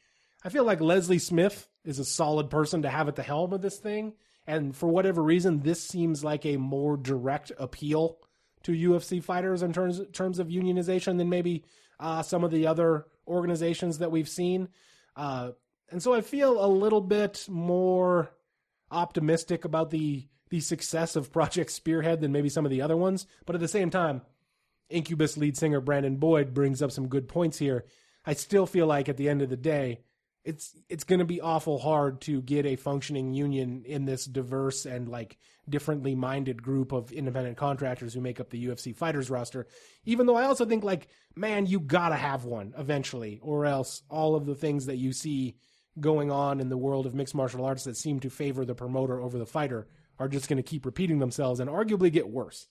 [0.43, 3.61] I feel like Leslie Smith is a solid person to have at the helm of
[3.61, 4.13] this thing.
[4.45, 8.17] And for whatever reason, this seems like a more direct appeal
[8.63, 11.63] to UFC fighters in terms terms of unionization than maybe
[11.99, 14.69] uh, some of the other organizations that we've seen.
[15.15, 15.51] Uh,
[15.91, 18.31] and so I feel a little bit more
[18.91, 23.27] optimistic about the the success of Project Spearhead than maybe some of the other ones.
[23.45, 24.21] But at the same time,
[24.89, 27.85] Incubus lead singer Brandon Boyd brings up some good points here.
[28.25, 29.99] I still feel like at the end of the day,
[30.45, 34.85] it's it's going to be awful hard to get a functioning union in this diverse
[34.85, 39.67] and like differently minded group of independent contractors who make up the UFC fighters roster.
[40.05, 44.01] Even though I also think like man, you got to have one eventually or else
[44.09, 45.55] all of the things that you see
[45.99, 49.21] going on in the world of mixed martial arts that seem to favor the promoter
[49.21, 49.87] over the fighter
[50.19, 52.67] are just going to keep repeating themselves and arguably get worse.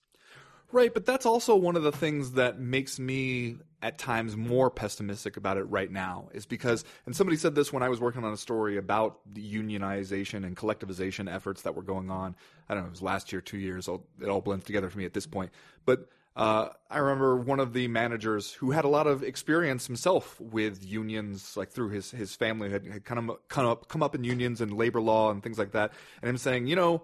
[0.71, 5.39] Right, but that's also one of the things that makes me at times more pessimistic
[5.39, 8.35] about it right now is because and somebody said this when I was working on
[8.35, 12.37] a story about the unionization and collectivization efforts that were going on.
[12.69, 15.07] I don't know, it was last year, 2 years, it all blends together for me
[15.07, 15.53] at this point.
[15.87, 20.41] But uh, I remember one of the managers who had a lot of experience himself
[20.41, 24.15] with unions, like through his his family had, had kind of come up come up
[24.15, 27.03] in unions and labor law and things like that, and him saying, you know,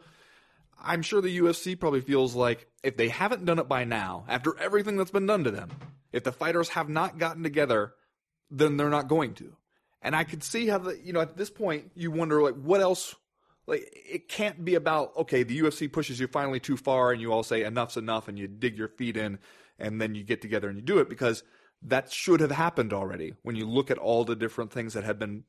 [0.81, 4.59] I'm sure the UFC probably feels like if they haven't done it by now, after
[4.59, 5.71] everything that's been done to them,
[6.13, 7.95] If the fighters have not gotten together,
[8.51, 9.57] then they're not going to.
[10.01, 12.81] And I could see how the you know at this point you wonder like what
[12.81, 13.15] else
[13.67, 17.33] like it can't be about okay the UFC pushes you finally too far and you
[17.33, 19.39] all say enough's enough and you dig your feet in
[19.79, 21.43] and then you get together and you do it because
[21.83, 25.19] that should have happened already when you look at all the different things that have
[25.19, 25.45] been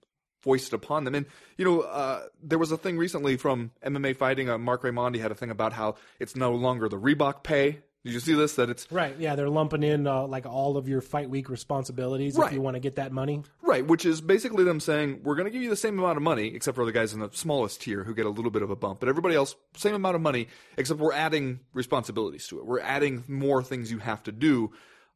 [0.46, 1.26] foisted upon them and
[1.58, 5.32] you know uh, there was a thing recently from MMA fighting uh, Marc Raimondi had
[5.32, 8.54] a thing about how it's no longer the Reebok pay did you see this?
[8.58, 9.16] That it's Right.
[9.18, 12.50] Yeah, they're lumping in uh, like all of your fight week responsibilities Right.
[12.50, 13.42] if you want to get that money.
[13.64, 16.22] right, which is basically them saying we're going to give you the same amount of
[16.22, 18.70] money, except for the guys in the smallest tier who get a little bit of
[18.70, 22.68] a bump, but everybody else same amount of money, except we're adding responsibilities to it.
[22.68, 24.72] We're adding more things you have to do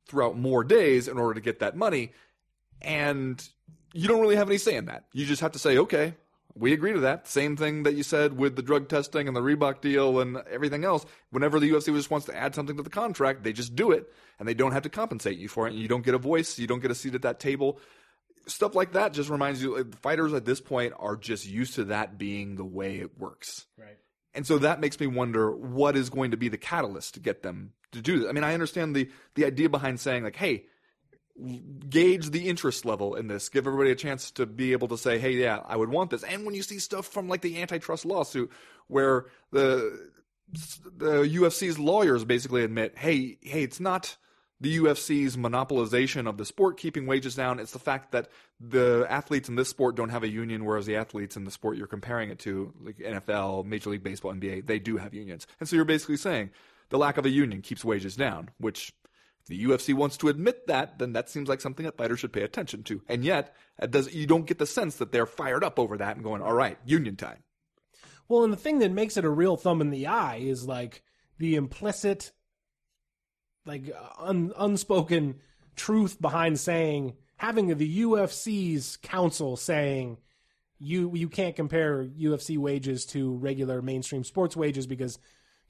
[0.07, 2.11] throughout more days in order to get that money,
[2.81, 3.47] and
[3.93, 5.05] you don't really have any say in that.
[5.13, 6.15] You just have to say, okay,
[6.55, 7.27] we agree to that.
[7.27, 10.83] Same thing that you said with the drug testing and the Reebok deal and everything
[10.83, 11.05] else.
[11.31, 14.11] Whenever the UFC just wants to add something to the contract, they just do it
[14.39, 15.71] and they don't have to compensate you for it.
[15.71, 17.79] And you don't get a voice, you don't get a seat at that table.
[18.47, 21.85] Stuff like that just reminds you like, fighters at this point are just used to
[21.85, 23.65] that being the way it works.
[23.77, 23.97] Right.
[24.33, 27.43] And so that makes me wonder what is going to be the catalyst to get
[27.43, 28.29] them to do this.
[28.29, 30.65] I mean, I understand the the idea behind saying like, hey,
[31.89, 33.49] gauge the interest level in this.
[33.49, 36.23] Give everybody a chance to be able to say, "Hey, yeah, I would want this."
[36.23, 38.51] And when you see stuff from like the antitrust lawsuit,
[38.87, 40.11] where the
[40.97, 44.17] the UFC's lawyers basically admit, "Hey, hey, it's not."
[44.61, 47.59] The UFC's monopolization of the sport keeping wages down.
[47.59, 48.27] It's the fact that
[48.59, 51.77] the athletes in this sport don't have a union, whereas the athletes in the sport
[51.77, 55.47] you're comparing it to, like NFL, Major League Baseball, NBA, they do have unions.
[55.61, 56.49] And so you're basically saying
[56.89, 58.91] the lack of a union keeps wages down, which
[59.49, 62.43] the UFC wants to admit that, then that seems like something that fighters should pay
[62.43, 63.01] attention to.
[63.09, 63.55] And yet,
[63.89, 66.53] does you don't get the sense that they're fired up over that and going, "All
[66.53, 67.43] right, union time."
[68.27, 71.01] Well, and the thing that makes it a real thumb in the eye is like
[71.39, 72.31] the implicit,
[73.65, 75.39] like un, unspoken
[75.75, 80.17] truth behind saying having the UFC's counsel saying
[80.77, 85.17] you you can't compare UFC wages to regular mainstream sports wages because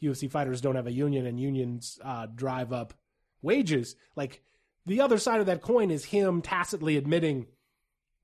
[0.01, 2.93] UFC fighters don't have a union and unions uh, drive up
[3.41, 3.95] wages.
[4.15, 4.41] Like
[4.85, 7.47] the other side of that coin is him tacitly admitting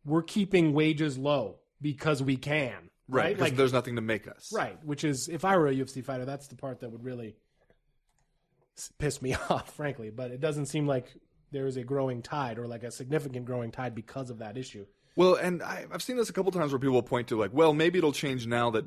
[0.03, 2.89] we're keeping wages low because we can.
[3.07, 3.37] right?
[3.39, 4.51] Like there's nothing to make us.
[4.53, 7.35] Right, which is if I were a UFC fighter, that's the part that would really
[8.97, 10.09] piss me off, frankly.
[10.09, 11.07] But it doesn't seem like
[11.51, 14.85] there is a growing tide or like a significant growing tide because of that issue.
[15.15, 17.73] Well, and I, I've seen this a couple times where people point to like, well,
[17.73, 18.85] maybe it'll change now that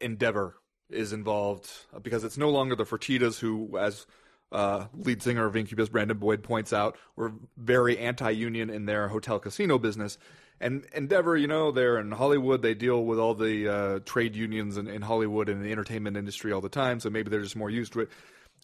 [0.00, 0.56] Endeavor
[0.90, 4.06] is involved uh, because it's no longer the Fertitas who, as
[4.52, 9.38] uh, lead singer of Incubus Brandon Boyd points out, were very anti-union in their hotel
[9.38, 10.18] casino business.
[10.60, 12.62] And Endeavor, you know, they're in Hollywood.
[12.62, 16.52] They deal with all the uh, trade unions in, in Hollywood and the entertainment industry
[16.52, 16.98] all the time.
[16.98, 18.08] So maybe they're just more used to it.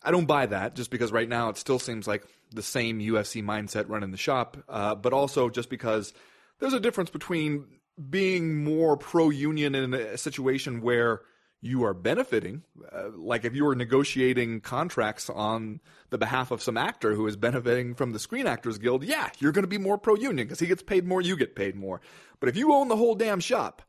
[0.02, 3.42] I don't buy that just because right now it still seems like the same UFC
[3.42, 6.12] mindset running the shop, uh, but also just because
[6.58, 7.66] there's a difference between
[8.10, 11.20] being more pro union in a situation where
[11.64, 16.76] you are benefiting, uh, like if you were negotiating contracts on the behalf of some
[16.76, 19.96] actor who is benefiting from the Screen Actors Guild, yeah, you're going to be more
[19.96, 22.02] pro union because he gets paid more, you get paid more.
[22.38, 23.80] But if you own the whole damn shop,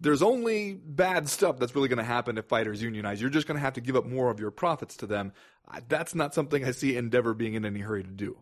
[0.00, 3.20] there's only bad stuff that's really going to happen if fighters unionize.
[3.20, 5.32] You're just going to have to give up more of your profits to them.
[5.88, 8.38] That's not something I see Endeavor being in any hurry to do.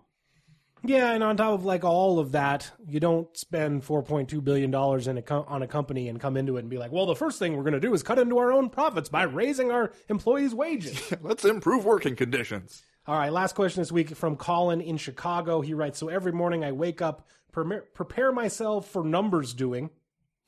[0.85, 4.41] Yeah, and on top of like all of that, you don't spend four point two
[4.41, 7.07] billion dollars in a on a company and come into it and be like, well,
[7.07, 9.71] the first thing we're going to do is cut into our own profits by raising
[9.71, 11.13] our employees' wages.
[11.23, 12.83] Let's improve working conditions.
[13.07, 15.61] All right, last question this week from Colin in Chicago.
[15.61, 19.91] He writes, "So every morning I wake up, prepare, prepare myself for numbers doing."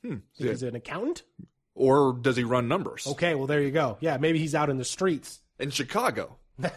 [0.05, 0.17] Hmm.
[0.33, 1.23] He's an accountant.
[1.75, 3.07] Or does he run numbers?
[3.07, 3.97] Okay, well there you go.
[3.99, 5.39] Yeah, maybe he's out in the streets.
[5.59, 6.37] In Chicago.
[6.63, 6.69] All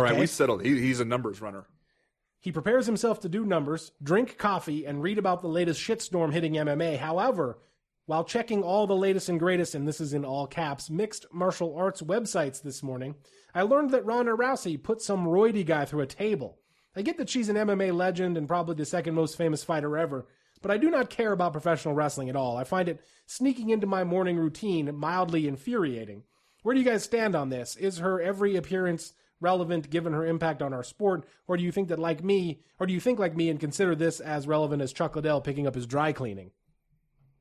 [0.00, 0.20] right, Okay.
[0.20, 0.64] we settled.
[0.64, 1.66] He, he's a numbers runner.
[2.44, 6.52] He prepares himself to do numbers, drink coffee, and read about the latest shitstorm hitting
[6.52, 6.98] MMA.
[6.98, 7.58] However,
[8.04, 11.74] while checking all the latest and greatest, and this is in all caps, mixed martial
[11.74, 13.14] arts websites this morning,
[13.54, 16.58] I learned that Ronda Rousey put some roidy guy through a table.
[16.94, 20.26] I get that she's an MMA legend and probably the second most famous fighter ever,
[20.60, 22.58] but I do not care about professional wrestling at all.
[22.58, 26.24] I find it sneaking into my morning routine mildly infuriating.
[26.62, 27.74] Where do you guys stand on this?
[27.76, 31.86] Is her every appearance relevant given her impact on our sport, or do you think
[31.88, 34.92] that like me, or do you think like me and consider this as relevant as
[34.92, 36.50] Chuck Liddell picking up his dry cleaning?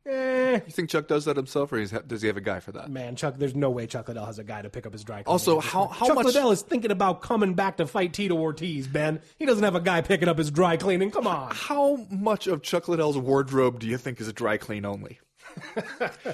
[0.05, 2.89] Eh, You think Chuck does that himself, or does he have a guy for that?
[2.91, 5.23] man, Chuck, there's no way Chuck Liddell has a guy to pick up his dry
[5.23, 5.31] cleaning.
[5.31, 8.85] Also, how- how Chuck much- Liddell is thinking about coming back to fight Tito Ortiz,
[8.87, 9.21] Ben.
[9.39, 11.09] He doesn't have a guy picking up his dry cleaning.
[11.09, 11.51] Come on.
[11.55, 15.19] How much of Chuck Liddell's wardrobe do you think is dry clean only?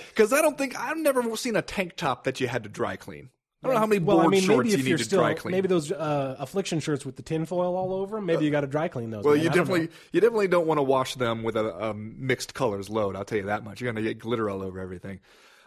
[0.10, 2.96] Because I don't think I've never seen a tank top that you had to dry
[2.96, 3.30] clean.
[3.62, 5.04] I don't know how many Well, I mean, shorts maybe you if need you're to
[5.04, 5.52] still dry clean.
[5.52, 8.26] maybe those uh, affliction shirts with the tinfoil all over them.
[8.26, 9.26] Maybe you got to dry clean those.
[9.26, 9.44] well, man.
[9.44, 13.16] you definitely you definitely don't want to wash them with a, a mixed colors load.
[13.18, 13.82] I'll tell you that much.
[13.82, 15.20] You're gonna get glitter all over everything.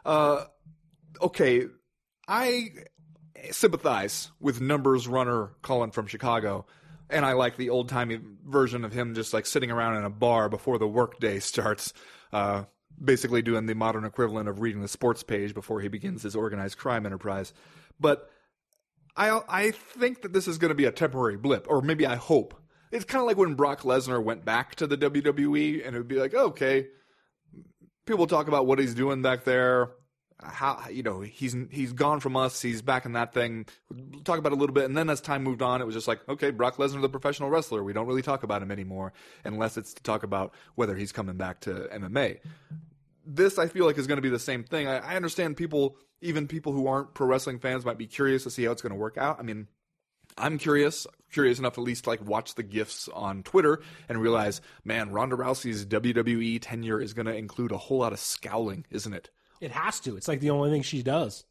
[0.06, 0.44] Uh,
[1.20, 1.66] okay,
[2.26, 2.70] I
[3.50, 6.66] sympathize with numbers runner Colin from Chicago,
[7.10, 10.10] and I like the old timey version of him just like sitting around in a
[10.10, 11.92] bar before the workday starts,
[12.32, 12.64] uh,
[13.02, 16.78] basically doing the modern equivalent of reading the sports page before he begins his organized
[16.78, 17.52] crime enterprise.
[18.00, 18.28] But
[19.16, 22.16] I I think that this is going to be a temporary blip, or maybe I
[22.16, 22.54] hope.
[22.90, 26.08] It's kind of like when Brock Lesnar went back to the WWE, and it would
[26.08, 26.88] be like, okay,
[28.06, 29.90] people talk about what he's doing back there.
[30.42, 32.60] How you know he's he's gone from us.
[32.60, 33.66] He's back in that thing.
[33.90, 36.08] We'll talk about a little bit, and then as time moved on, it was just
[36.08, 37.84] like, okay, Brock Lesnar, the professional wrestler.
[37.84, 39.12] We don't really talk about him anymore,
[39.44, 42.40] unless it's to talk about whether he's coming back to MMA.
[43.24, 44.88] This I feel like is going to be the same thing.
[44.88, 48.50] I, I understand people, even people who aren't pro wrestling fans, might be curious to
[48.50, 49.38] see how it's going to work out.
[49.38, 49.68] I mean,
[50.38, 54.60] I'm curious, curious enough at least to like watch the gifs on Twitter and realize,
[54.84, 59.12] man, Ronda Rousey's WWE tenure is going to include a whole lot of scowling, isn't
[59.12, 59.30] it?
[59.60, 60.16] It has to.
[60.16, 61.44] It's like the only thing she does.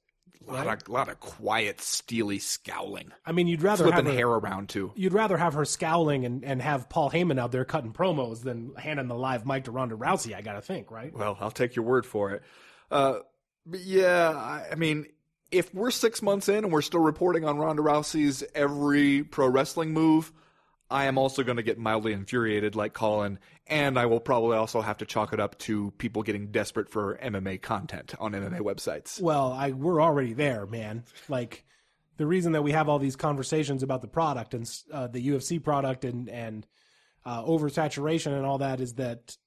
[0.47, 4.27] A lot of, lot of quiet, steely scowling, I mean, you'd rather have her, hair
[4.27, 4.91] around too.
[4.95, 8.71] you'd rather have her scowling and, and have Paul Heyman out there cutting promos than
[8.75, 10.33] handing the live mic to Ronda Rousey.
[10.35, 11.13] I got to think, right?
[11.13, 12.41] Well, I'll take your word for it.
[12.89, 13.19] Uh,
[13.65, 15.07] but yeah, I, I mean,
[15.51, 19.93] if we're six months in and we're still reporting on Ronda Rousey's every pro wrestling
[19.93, 20.31] move,
[20.89, 24.81] I am also going to get mildly infuriated, like Colin, and I will probably also
[24.81, 29.21] have to chalk it up to people getting desperate for MMA content on MMA websites.
[29.21, 31.05] Well, I we're already there, man.
[31.29, 31.63] Like
[32.17, 35.63] the reason that we have all these conversations about the product and uh, the UFC
[35.63, 36.67] product and and
[37.25, 39.37] uh, oversaturation and all that is that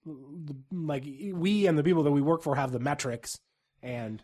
[0.72, 3.38] like we and the people that we work for have the metrics
[3.84, 4.22] and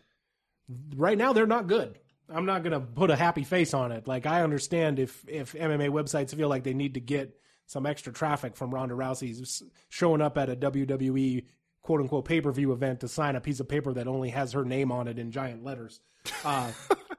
[0.97, 1.97] right now they're not good.
[2.27, 4.07] I'm not gonna put a happy face on it.
[4.07, 8.11] Like I understand if if MMA websites feel like they need to get some extra
[8.11, 11.45] traffic from Ronda Rousey's showing up at a WWE
[11.81, 14.53] quote unquote pay per view event to sign a piece of paper that only has
[14.53, 15.99] her name on it in giant letters.
[16.43, 16.71] Uh,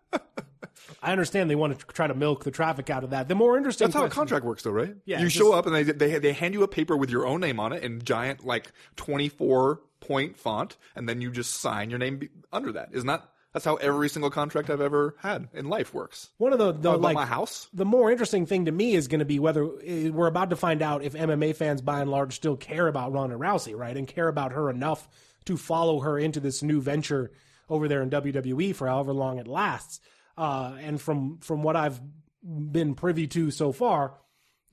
[1.02, 3.26] I understand they want to try to milk the traffic out of that.
[3.28, 4.94] The more interesting That's how a contract works, though, right?
[5.04, 7.26] Yeah, You just- show up and they, they they hand you a paper with your
[7.26, 11.56] own name on it in giant like twenty four point font, and then you just
[11.56, 12.90] sign your name under that.
[12.92, 16.30] Isn't that that's how every single contract I've ever had in life works?
[16.38, 17.68] One of the, the like my house.
[17.74, 20.80] the more interesting thing to me is going to be whether we're about to find
[20.82, 23.94] out if MMA fans by and large still care about Ronda Rousey, right?
[23.96, 25.06] And care about her enough
[25.44, 27.30] to follow her into this new venture
[27.68, 30.00] over there in WWE for however long it lasts.
[30.36, 32.00] Uh, and from from what I've
[32.42, 34.14] been privy to so far,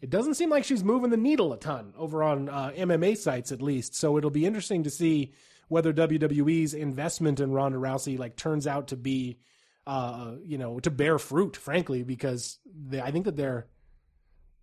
[0.02, 3.52] it doesn't seem like she's moving the needle a ton over on uh, MMA sites
[3.52, 3.96] at least.
[3.96, 5.34] So it'll be interesting to see
[5.68, 9.40] whether WWE's investment in Ronda Rousey like turns out to be
[9.90, 13.66] uh, you know, to bear fruit, frankly, because they, I think that they're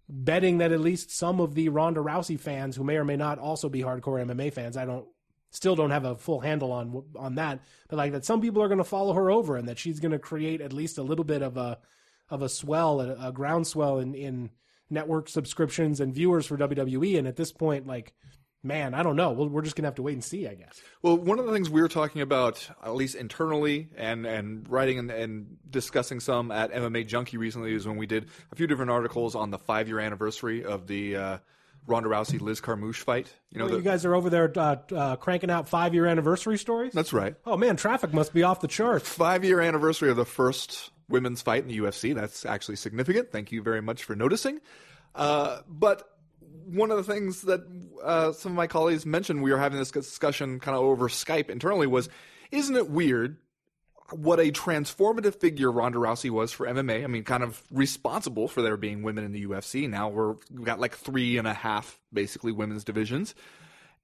[0.09, 3.41] betting that at least some of the Ronda Rousey fans, who may or may not
[3.41, 5.05] also be hardcore MMA fans, I don't,
[5.51, 8.69] still don't have a full handle on on that, but like that some people are
[8.69, 11.25] going to follow her over, and that she's going to create at least a little
[11.25, 11.79] bit of a
[12.29, 14.51] of a swell, a, a groundswell in in
[14.91, 17.19] network subscriptions and viewers for WWE.
[17.19, 18.15] And at this point, like.
[18.63, 19.31] Man, I don't know.
[19.31, 20.81] Well, we're just gonna have to wait and see, I guess.
[21.01, 24.99] Well, one of the things we were talking about, at least internally, and and writing
[24.99, 28.91] and, and discussing some at MMA Junkie recently, is when we did a few different
[28.91, 31.39] articles on the five year anniversary of the uh,
[31.87, 33.33] Ronda Rousey Liz Carmouche fight.
[33.51, 36.59] You know, you the, guys are over there uh, uh, cranking out five year anniversary
[36.59, 36.93] stories.
[36.93, 37.37] that's right.
[37.45, 39.09] Oh man, traffic must be off the charts.
[39.09, 42.15] Five year anniversary of the first women's fight in the UFC.
[42.15, 43.31] That's actually significant.
[43.33, 44.61] Thank you very much for noticing.
[45.15, 46.09] Uh, but
[46.67, 47.61] one of the things that
[48.03, 51.49] uh, some of my colleagues mentioned, we were having this discussion kind of over Skype
[51.49, 52.09] internally, was
[52.51, 53.37] isn't it weird
[54.11, 57.05] what a transformative figure Ronda Rousey was for MMA?
[57.05, 59.89] I mean, kind of responsible for there being women in the UFC.
[59.89, 63.35] Now we're, we've got like three and a half basically women's divisions.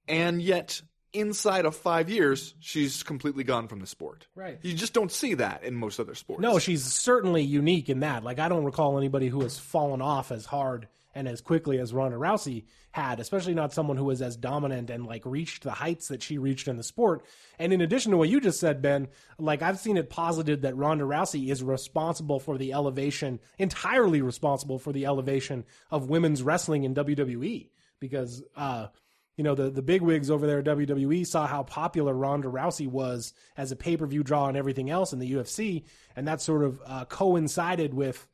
[0.07, 0.81] And yet,
[1.13, 4.27] inside of five years, she's completely gone from the sport.
[4.35, 4.59] Right.
[4.61, 6.41] You just don't see that in most other sports.
[6.41, 8.23] No, she's certainly unique in that.
[8.23, 11.93] Like I don't recall anybody who has fallen off as hard and as quickly as
[11.93, 16.07] Ronda Rousey had, especially not someone who was as dominant and like reached the heights
[16.07, 17.25] that she reached in the sport.
[17.59, 20.77] And in addition to what you just said, Ben, like I've seen it posited that
[20.77, 26.83] Ronda Rousey is responsible for the elevation, entirely responsible for the elevation of women's wrestling
[26.83, 28.87] in WWE because uh
[29.35, 33.33] you know, the, the bigwigs over there at WWE saw how popular Ronda Rousey was
[33.57, 35.85] as a pay per view draw and everything else in the UFC,
[36.15, 38.27] and that sort of uh, coincided with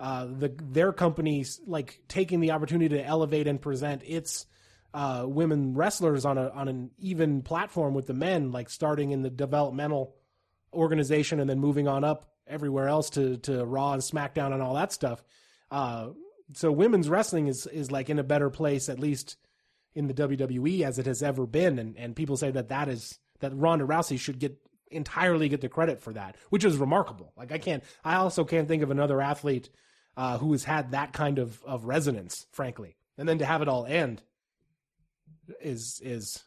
[0.00, 4.46] uh, the their companies like taking the opportunity to elevate and present its
[4.92, 9.22] uh, women wrestlers on a on an even platform with the men, like starting in
[9.22, 10.14] the developmental
[10.72, 14.74] organization and then moving on up everywhere else to to Raw and SmackDown and all
[14.74, 15.22] that stuff.
[15.70, 16.10] Uh,
[16.52, 19.36] so women's wrestling is is like in a better place, at least
[19.94, 23.18] in the WWE as it has ever been, and and people say that that is
[23.40, 24.58] that Ronda Rousey should get
[24.90, 27.32] entirely get the credit for that, which is remarkable.
[27.36, 29.70] Like I can't, I also can't think of another athlete
[30.16, 33.68] uh, who has had that kind of of resonance, frankly, and then to have it
[33.68, 34.22] all end
[35.60, 36.42] is is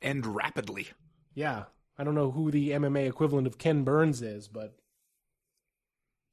[0.00, 0.88] End rapidly.
[1.34, 1.64] yeah.
[2.00, 4.76] I don't know who the MMA equivalent of Ken Burns is, but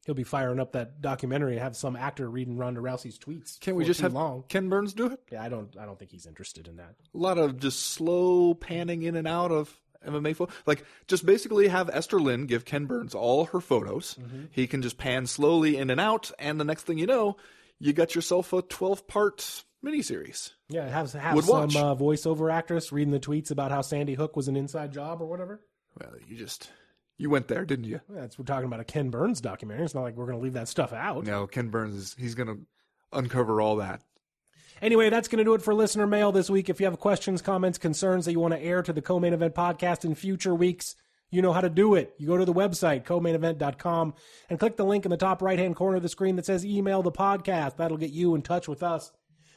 [0.06, 3.60] he'll be firing up that documentary and have some actor reading Ronda Rousey's tweets.
[3.60, 4.44] Can't we just have long?
[4.48, 5.20] Ken Burns do it?
[5.32, 5.76] Yeah, I don't.
[5.76, 6.94] I don't think he's interested in that.
[7.16, 9.76] A lot of just slow panning in and out of
[10.06, 10.56] MMA photos.
[10.66, 14.18] Like, just basically have Esther Lin give Ken Burns all her photos.
[14.52, 17.38] He can just pan slowly in and out, and the next thing you know,
[17.80, 20.52] you got yourself a 12 part miniseries.
[20.70, 24.36] Yeah, have have Would some uh, voiceover actress reading the tweets about how Sandy Hook
[24.36, 25.62] was an inside job or whatever.
[26.00, 26.70] Well, you just.
[27.18, 28.02] You went there, didn't you?
[28.10, 29.86] That's we're talking about a Ken Burns documentary.
[29.86, 31.24] It's not like we're going to leave that stuff out.
[31.24, 32.16] No, Ken Burns is.
[32.18, 32.60] He's going to
[33.14, 34.02] uncover all that.
[34.86, 36.70] Anyway, that's going to do it for listener mail this week.
[36.70, 39.56] If you have questions, comments, concerns that you want to air to the co-main event
[39.56, 40.96] podcast in future weeks,
[41.32, 42.14] you know how to do it.
[42.20, 44.14] You go to the website, co-mainevent.com,
[44.48, 47.02] and click the link in the top right-hand corner of the screen that says email
[47.02, 47.78] the podcast.
[47.78, 49.12] That'll get you in touch with us.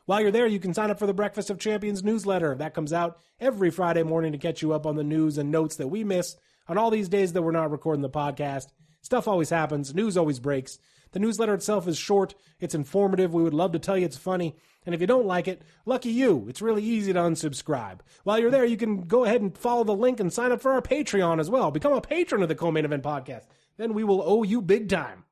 [0.07, 2.55] While you're there, you can sign up for the Breakfast of Champions newsletter.
[2.55, 5.77] That comes out every Friday morning to catch you up on the news and notes
[5.77, 6.37] that we miss
[6.69, 8.69] on all these days that we're not recording the podcast.
[9.03, 10.79] Stuff always happens, news always breaks.
[11.13, 13.35] The newsletter itself is short, it's informative.
[13.35, 14.57] We would love to tell you it's funny.
[14.89, 16.47] And if you don't like it, lucky you.
[16.49, 17.99] It's really easy to unsubscribe.
[18.25, 20.73] While you're there, you can go ahead and follow the link and sign up for
[20.73, 21.71] our Patreon as well.
[21.71, 23.45] Become a patron of the Co Main Event Podcast.
[23.77, 25.25] Then we will owe you big time.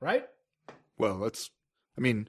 [0.00, 0.26] Right?
[0.98, 1.48] Well, that's.
[1.96, 2.28] I mean,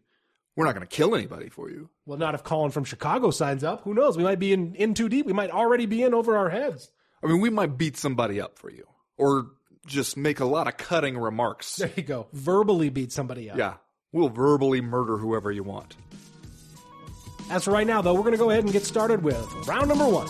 [0.55, 1.89] we're not going to kill anybody for you.
[2.05, 3.82] Well, not if Colin from Chicago signs up.
[3.82, 4.15] Who knows?
[4.15, 5.26] We might be in, in too deep.
[5.26, 6.91] We might already be in over our heads.
[7.24, 8.86] I mean, we might beat somebody up for you,
[9.17, 9.47] or
[9.88, 11.78] just make a lot of cutting remarks.
[11.78, 12.28] There you go.
[12.32, 13.57] Verbally beat somebody up.
[13.57, 13.78] Yeah,
[14.11, 15.95] we'll verbally murder whoever you want.
[17.49, 19.89] As for right now, though, we're going to go ahead and get started with round
[19.89, 20.27] number one.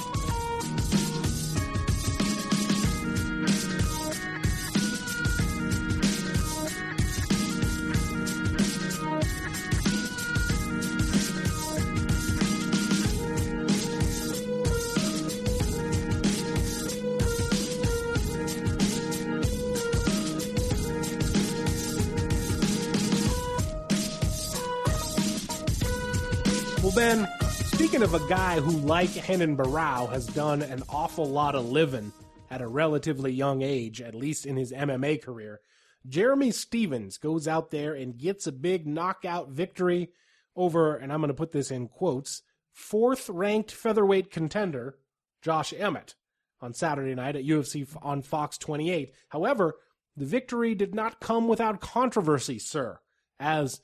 [28.09, 32.11] Of a guy who, like Renan Barão, has done an awful lot of living
[32.49, 35.61] at a relatively young age, at least in his MMA career,
[36.07, 40.09] Jeremy Stephens goes out there and gets a big knockout victory
[40.55, 42.41] over, and I'm going to put this in quotes,
[42.73, 44.97] fourth ranked featherweight contender,
[45.43, 46.15] Josh Emmett,
[46.61, 49.13] on Saturday night at UFC on Fox 28.
[49.27, 49.75] However,
[50.17, 53.01] the victory did not come without controversy, sir,
[53.39, 53.81] as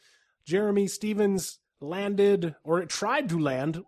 [0.47, 3.83] Jeremy Stephens landed or tried to land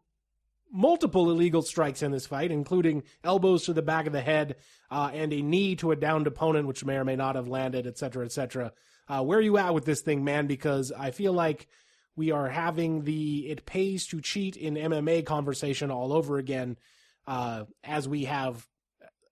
[0.72, 4.56] multiple illegal strikes in this fight, including elbows to the back of the head
[4.92, 7.88] uh, and a knee to a downed opponent, which may or may not have landed,
[7.88, 8.74] etc., etc.
[9.08, 10.48] Uh, where are you at with this thing, man?
[10.48, 11.68] Because I feel like
[12.16, 16.78] we are having the it pays to cheat in MMA conversation all over again,
[17.28, 18.68] uh, as we have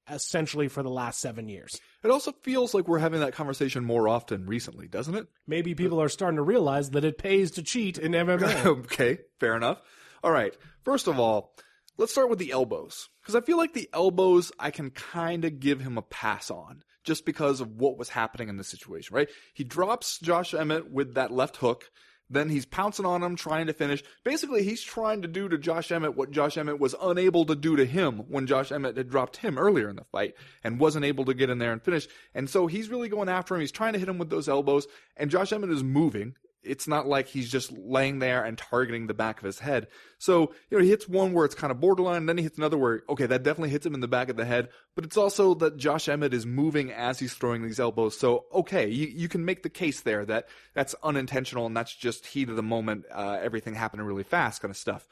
[0.10, 1.80] essentially for the last seven years.
[2.04, 5.28] It also feels like we're having that conversation more often recently, doesn't it?
[5.48, 8.66] Maybe people are starting to realize that it pays to cheat in MMA.
[8.84, 9.82] okay, fair enough.
[10.24, 10.56] All right.
[10.86, 11.56] First of all,
[11.98, 13.10] let's start with the elbows.
[13.22, 16.84] Because I feel like the elbows I can kind of give him a pass on
[17.04, 19.30] just because of what was happening in the situation, right?
[19.54, 21.90] He drops Josh Emmett with that left hook.
[22.28, 24.04] Then he's pouncing on him, trying to finish.
[24.24, 27.76] Basically, he's trying to do to Josh Emmett what Josh Emmett was unable to do
[27.76, 30.34] to him when Josh Emmett had dropped him earlier in the fight
[30.64, 32.08] and wasn't able to get in there and finish.
[32.34, 33.62] And so he's really going after him.
[33.62, 36.36] He's trying to hit him with those elbows, and Josh Emmett is moving.
[36.66, 39.88] It's not like he's just laying there and targeting the back of his head.
[40.18, 42.57] So, you know, he hits one where it's kind of borderline, and then he hits
[42.57, 45.18] another where, okay, that definitely hits him in the back of the head, but it's
[45.18, 48.18] also that Josh Emmett is moving as he's throwing these elbows.
[48.18, 52.26] So, okay, you, you can make the case there that that's unintentional and that's just
[52.28, 55.07] heat of the moment, uh, everything happening really fast kind of stuff.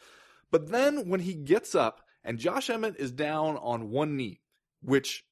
[0.52, 4.42] But then when he gets up and Josh Emmett is down on one knee,
[4.82, 5.24] which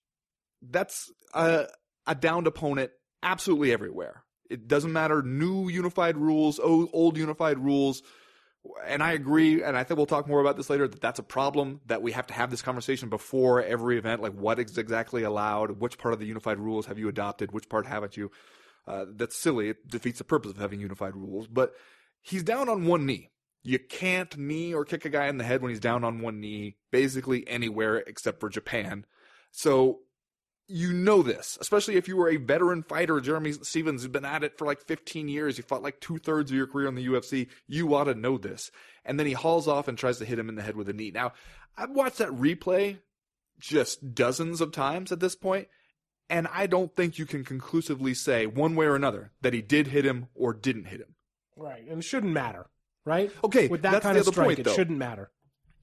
[0.62, 1.68] that's a,
[2.08, 2.92] a downed opponent
[3.24, 4.24] absolutely everywhere.
[4.52, 8.04] It doesn't matter new unified rules, old, unified rules.
[8.86, 11.24] And I agree, and I think we'll talk more about this later, that that's a
[11.24, 15.24] problem, that we have to have this conversation before every event, like what is exactly
[15.24, 18.30] allowed, which part of the unified rules have you adopted, which part haven't you.
[18.86, 19.70] Uh, that's silly.
[19.70, 21.48] It defeats the purpose of having unified rules.
[21.48, 21.74] But
[22.22, 23.30] he's down on one knee.
[23.64, 26.40] You can't knee or kick a guy in the head when he's down on one
[26.40, 29.06] knee, basically anywhere except for Japan.
[29.52, 30.00] So
[30.72, 33.20] you know this, especially if you were a veteran fighter.
[33.20, 35.58] Jeremy Stephens who's been at it for like 15 years.
[35.58, 37.48] You fought like two thirds of your career in the UFC.
[37.68, 38.72] You ought to know this.
[39.06, 40.94] And then he hauls off and tries to hit him in the head with a
[40.94, 41.12] knee.
[41.12, 41.34] Now,
[41.78, 43.00] I've watched that replay
[43.60, 45.68] just dozens of times at this point,
[46.30, 49.88] and I don't think you can conclusively say one way or another that he did
[49.88, 51.16] hit him or didn't hit him.
[51.56, 52.68] Right, and it shouldn't matter,
[53.06, 53.32] right?
[53.44, 54.74] Okay, with that that's kind the of strike, point, it though.
[54.74, 55.30] shouldn't matter.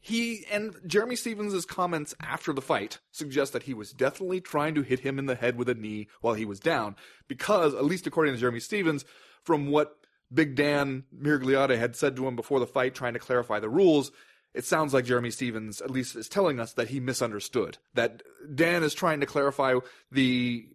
[0.00, 4.82] He and Jeremy Stephens' comments after the fight suggest that he was definitely trying to
[4.82, 6.96] hit him in the head with a knee while he was down,
[7.26, 9.04] because at least according to Jeremy Stephens,
[9.42, 9.96] from what
[10.32, 14.12] Big Dan Miragliotta had said to him before the fight, trying to clarify the rules,
[14.54, 17.78] it sounds like Jeremy Stephens at least is telling us that he misunderstood.
[17.94, 18.22] That
[18.54, 19.78] Dan is trying to clarify
[20.10, 20.66] the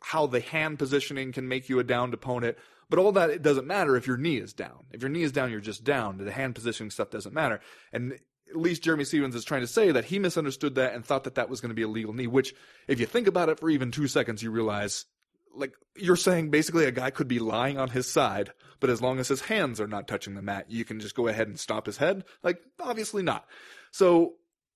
[0.00, 2.58] how the hand positioning can make you a downed opponent.
[2.90, 4.84] But all that it doesn't matter if your knee is down.
[4.90, 6.18] If your knee is down, you're just down.
[6.18, 7.60] The hand positioning stuff doesn't matter.
[7.92, 8.18] And
[8.52, 11.36] at least Jeremy Stephens is trying to say that he misunderstood that and thought that
[11.36, 12.26] that was going to be a legal knee.
[12.26, 12.54] Which,
[12.86, 15.06] if you think about it for even two seconds, you realize,
[15.54, 19.18] like you're saying, basically a guy could be lying on his side, but as long
[19.18, 21.86] as his hands are not touching the mat, you can just go ahead and stop
[21.86, 22.24] his head.
[22.42, 23.46] Like obviously not.
[23.90, 24.34] So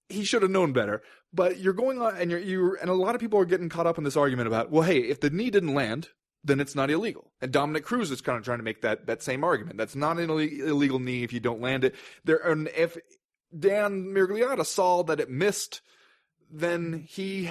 [0.08, 1.02] he should have known better.
[1.32, 3.86] But you're going on, and you're, you and a lot of people are getting caught
[3.86, 6.08] up in this argument about, well, hey, if the knee didn't land,
[6.42, 7.32] then it's not illegal.
[7.42, 9.76] And Dominick Cruz is kind of trying to make that that same argument.
[9.76, 11.94] That's not an illegal knee if you don't land it.
[12.24, 12.96] There, and if
[13.58, 15.80] Dan Miragliotta saw that it missed,
[16.50, 17.50] then he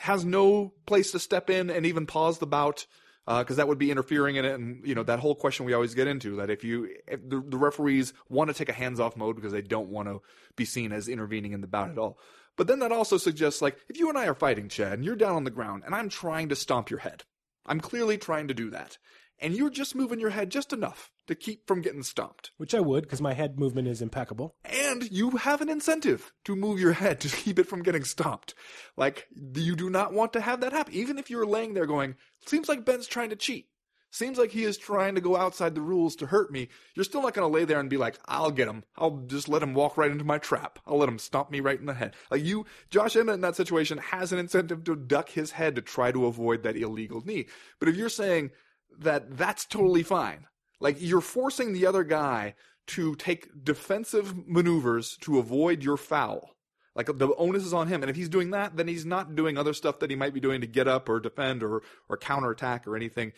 [0.00, 2.86] has no place to step in and even pause the bout
[3.26, 5.74] uh, because that would be interfering in it, and you know that whole question we
[5.74, 8.98] always get into that if you if the, the referees want to take a hands
[8.98, 10.20] off mode because they don't want to
[10.56, 12.18] be seen as intervening in the bout at all.
[12.56, 15.16] But then that also suggests like if you and I are fighting, Chad, and you're
[15.16, 17.22] down on the ground, and I'm trying to stomp your head,
[17.64, 18.98] I'm clearly trying to do that,
[19.38, 22.80] and you're just moving your head just enough to keep from getting stomped Which I
[22.80, 24.54] would, because my head movement is impeccable.
[24.64, 28.54] and you have an incentive to move your head to keep it from getting stomped.
[28.96, 30.94] Like, you do not want to have that happen.
[30.94, 32.16] Even if you're laying there going,
[32.46, 33.68] seems like Ben's trying to cheat.
[34.10, 36.68] Seems like he is trying to go outside the rules to hurt me.
[36.94, 38.84] You're still not going to lay there and be like, I'll get him.
[38.94, 40.78] I'll just let him walk right into my trap.
[40.86, 42.14] I'll let him stomp me right in the head.
[42.30, 45.80] Like you, Josh Emmett in that situation has an incentive to duck his head to
[45.82, 47.46] try to avoid that illegal knee.
[47.80, 48.50] But if you're saying
[48.98, 50.46] that that's totally fine,
[50.82, 52.54] like you're forcing the other guy
[52.88, 56.56] to take defensive maneuvers to avoid your foul.
[56.94, 59.56] Like the onus is on him, and if he's doing that, then he's not doing
[59.56, 62.86] other stuff that he might be doing to get up or defend or or counterattack
[62.86, 63.32] or anything.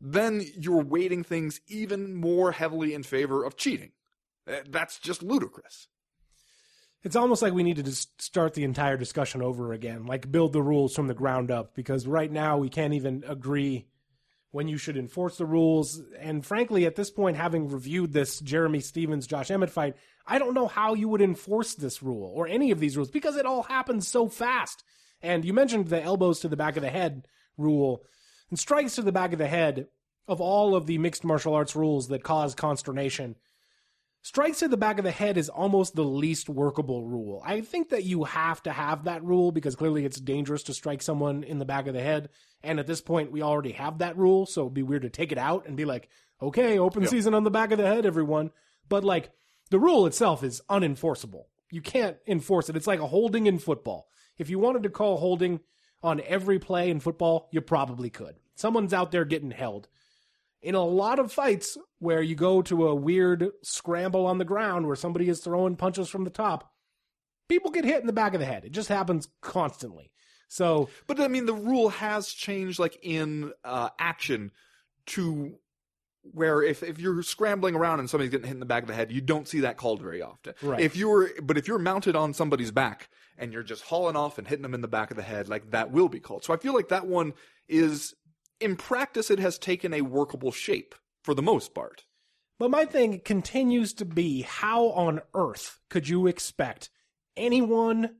[0.00, 3.92] Then you're weighting things even more heavily in favor of cheating.
[4.48, 5.88] Uh, That's just ludicrous.
[7.02, 10.52] It's almost like we need to just start the entire discussion over again, like build
[10.52, 13.86] the rules from the ground up, because right now we can't even agree
[14.56, 16.00] when you should enforce the rules.
[16.18, 19.96] And frankly, at this point, having reviewed this Jeremy Stephens Josh Emmett fight,
[20.26, 23.36] I don't know how you would enforce this rule or any of these rules because
[23.36, 24.82] it all happens so fast.
[25.20, 27.28] And you mentioned the elbows to the back of the head
[27.58, 28.02] rule
[28.48, 29.88] and strikes to the back of the head
[30.26, 33.36] of all of the mixed martial arts rules that cause consternation.
[34.26, 37.40] Strikes to the back of the head is almost the least workable rule.
[37.46, 41.00] I think that you have to have that rule because clearly it's dangerous to strike
[41.00, 42.30] someone in the back of the head.
[42.60, 45.30] And at this point, we already have that rule, so it'd be weird to take
[45.30, 46.08] it out and be like,
[46.42, 48.50] okay, open season on the back of the head, everyone.
[48.88, 49.30] But like,
[49.70, 51.44] the rule itself is unenforceable.
[51.70, 52.74] You can't enforce it.
[52.74, 54.08] It's like a holding in football.
[54.38, 55.60] If you wanted to call holding
[56.02, 58.34] on every play in football, you probably could.
[58.56, 59.86] Someone's out there getting held
[60.62, 64.86] in a lot of fights where you go to a weird scramble on the ground
[64.86, 66.72] where somebody is throwing punches from the top,
[67.48, 68.64] people get hit in the back of the head.
[68.64, 70.10] It just happens constantly.
[70.48, 74.52] So, But I mean, the rule has changed, like in uh, action,
[75.06, 75.56] to
[76.32, 78.94] where if, if you're scrambling around and somebody's getting hit in the back of the
[78.94, 80.54] head, you don't see that called very often.
[80.62, 80.80] Right.
[80.80, 84.46] If you're, but if you're mounted on somebody's back and you're just hauling off and
[84.46, 86.44] hitting them in the back of the head, like that will be called.
[86.44, 87.34] So I feel like that one
[87.68, 88.14] is,
[88.60, 92.04] in practice, it has taken a workable shape for the most part.
[92.58, 96.88] but my thing continues to be how on earth could you expect
[97.36, 98.16] anyone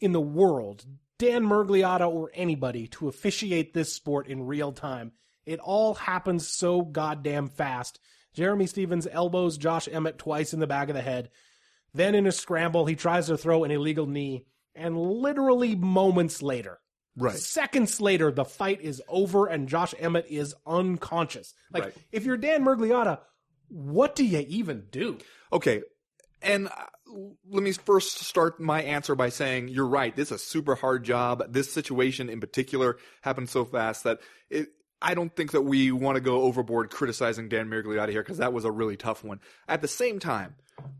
[0.00, 0.84] in the world,
[1.18, 5.12] Dan Miragliotta or anybody, to officiate this sport in real time?
[5.44, 8.00] It all happens so goddamn fast.
[8.34, 11.30] Jeremy Stephens elbows Josh Emmett twice in the back of the head.
[11.94, 14.44] Then in a scramble, he tries to throw an illegal knee,
[14.74, 16.80] and literally moments later,
[17.16, 17.34] Right.
[17.36, 21.54] seconds later, the fight is over and Josh Emmett is unconscious.
[21.72, 21.94] Like, Right.
[22.12, 23.20] if you're Dan Miragliotta,
[23.68, 25.18] what do you even do?
[25.52, 25.82] Okay.
[26.42, 26.70] And uh,
[27.48, 30.14] let me first start my answer by saying you're right.
[30.14, 31.42] This is a super hard job.
[31.52, 34.68] This situation in particular happened so fast that it.
[35.02, 38.52] I don't think that we want to go overboard criticizing Dan Miragliotta here because that
[38.54, 39.40] was a really tough one.
[39.68, 40.54] At the same time,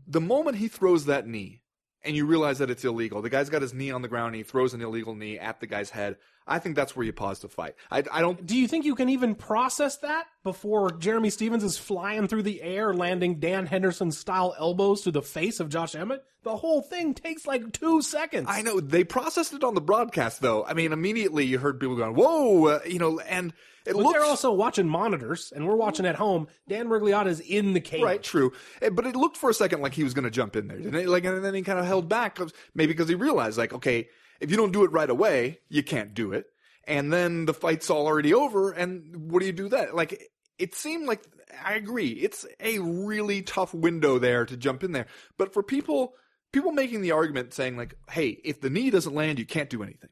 [0.07, 1.61] the moment he throws that knee
[2.03, 4.35] and you realize that it's illegal, the guy's got his knee on the ground and
[4.35, 6.17] he throws an illegal knee at the guy's head.
[6.47, 7.75] I think that's where you pause the fight.
[7.91, 8.45] I, I don't.
[8.45, 12.61] Do you think you can even process that before Jeremy Stephens is flying through the
[12.61, 16.23] air, landing Dan Henderson style elbows to the face of Josh Emmett?
[16.43, 18.47] The whole thing takes like two seconds.
[18.49, 20.63] I know they processed it on the broadcast though.
[20.63, 23.51] I mean, immediately you heard people going, "Whoa!" Uh, you know, and
[23.87, 26.47] it but looks they're also watching monitors, and we're watching at home.
[26.67, 28.01] Dan Miragliotta's in the cage.
[28.03, 28.53] Right, true.
[28.81, 30.77] Eh, But it looked for a second like he was going to jump in there,
[30.77, 31.07] didn't it?
[31.07, 32.37] Like, and then he kind of held back,
[32.75, 34.09] maybe because he realized, like, okay,
[34.39, 36.45] if you don't do it right away, you can't do it.
[36.85, 39.89] And then the fight's all already over, and what do you do then?
[39.93, 41.21] Like, it seemed like,
[41.63, 45.07] I agree, it's a really tough window there to jump in there.
[45.37, 46.13] But for people,
[46.53, 49.83] people making the argument saying, like, hey, if the knee doesn't land, you can't do
[49.83, 50.09] anything.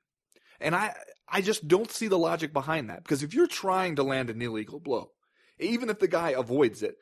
[0.59, 0.95] And I,
[1.27, 3.03] I just don't see the logic behind that.
[3.03, 5.11] Because if you're trying to land an illegal blow,
[5.59, 6.95] even if the guy avoids it,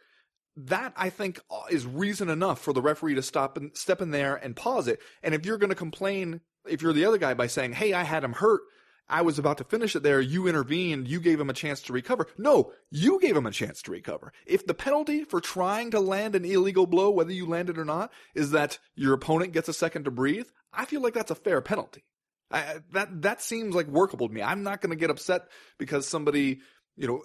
[0.56, 4.12] that I think uh, is reason enough for the referee to stop and step in
[4.12, 5.00] there and pause it.
[5.24, 8.04] And if you're going to complain, if you're the other guy by saying, "Hey, I
[8.04, 8.62] had him hurt.
[9.10, 10.22] I was about to finish it there.
[10.22, 11.08] You intervened.
[11.08, 14.32] You gave him a chance to recover." No, you gave him a chance to recover.
[14.46, 17.86] If the penalty for trying to land an illegal blow, whether you land it or
[17.86, 21.36] not, is that your opponent gets a second to breathe, I feel like that's a
[21.36, 22.06] fair penalty.
[22.52, 24.42] I, that that seems like workable to me.
[24.42, 26.62] I'm not going to get upset because somebody,
[26.96, 27.24] you know,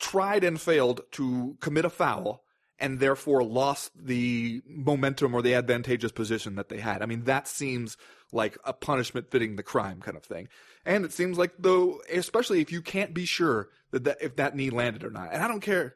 [0.00, 2.44] tried and failed to commit a foul
[2.78, 7.02] and therefore lost the momentum or the advantageous position that they had.
[7.02, 7.96] I mean, that seems
[8.32, 10.48] like a punishment fitting the crime kind of thing.
[10.84, 14.56] And it seems like though, especially if you can't be sure that, that if that
[14.56, 15.32] knee landed or not.
[15.32, 15.94] And I don't care.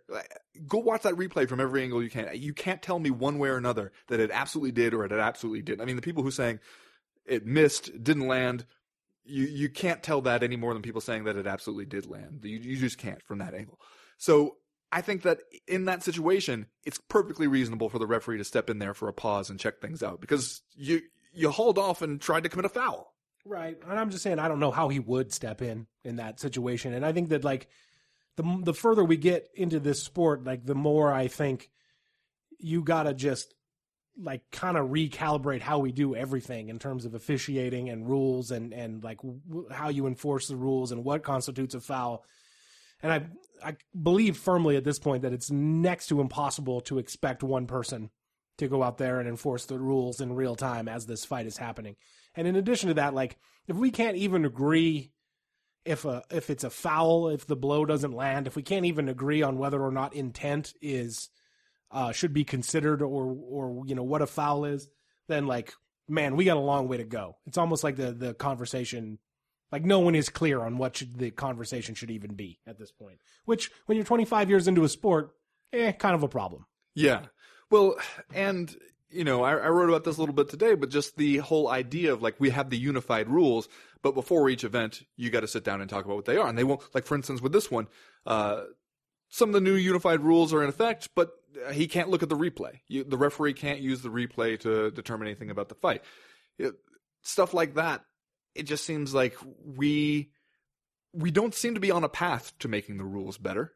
[0.67, 2.31] Go watch that replay from every angle you can.
[2.35, 5.63] You can't tell me one way or another that it absolutely did or it absolutely
[5.63, 5.81] didn't.
[5.81, 6.61] I mean, the people who saying
[7.29, 8.65] it missed, didn't land,
[9.25, 12.41] you you can't tell that any more than people saying that it absolutely did land.
[12.43, 13.81] You you just can't from that angle.
[14.17, 14.57] So
[14.91, 18.79] I think that in that situation, it's perfectly reasonable for the referee to step in
[18.79, 21.03] there for a pause and check things out because you
[21.33, 23.15] you hauled off and tried to commit a foul.
[23.45, 23.79] Right.
[23.89, 26.93] And I'm just saying, I don't know how he would step in in that situation.
[26.93, 27.69] And I think that, like,
[28.37, 31.71] the, the further we get into this sport, like, the more I think
[32.59, 33.55] you got to just,
[34.21, 38.73] like, kind of recalibrate how we do everything in terms of officiating and rules and,
[38.73, 42.25] and like, w- how you enforce the rules and what constitutes a foul.
[43.03, 43.27] And I,
[43.65, 48.11] I believe firmly at this point that it's next to impossible to expect one person
[48.59, 51.57] to go out there and enforce the rules in real time as this fight is
[51.57, 51.97] happening.
[52.35, 53.39] And in addition to that, like
[53.69, 55.13] if we can't even agree
[55.85, 59.09] if a if it's a foul, if the blow doesn't land, if we can't even
[59.09, 61.31] agree on whether or not intent is
[61.91, 64.89] uh, should be considered or or you know what a foul is,
[65.29, 65.73] then like
[66.09, 67.37] man, we got a long way to go.
[67.47, 69.19] It's almost like the the conversation
[69.71, 72.91] like no one is clear on what should, the conversation should even be at this
[72.91, 73.19] point.
[73.45, 75.35] Which when you're 25 years into a sport,
[75.73, 76.67] eh, kind of a problem.
[76.95, 77.27] Yeah.
[77.71, 77.97] Well,
[78.35, 78.75] and
[79.11, 81.69] you know, I, I wrote about this a little bit today, but just the whole
[81.69, 83.69] idea of like we have the unified rules,
[84.03, 86.49] but before each event, you got to sit down and talk about what they are,
[86.49, 86.83] and they won't.
[86.95, 87.89] Like for instance, with this one,
[88.27, 88.65] uh,
[89.29, 91.31] some of the new unified rules are in effect, but
[91.73, 92.81] he can't look at the replay.
[92.89, 96.03] You, the referee can't use the replay to determine anything about the fight.
[96.59, 96.75] It,
[97.23, 98.03] stuff like that.
[98.55, 100.31] It just seems like we
[101.13, 103.73] we don't seem to be on a path to making the rules better.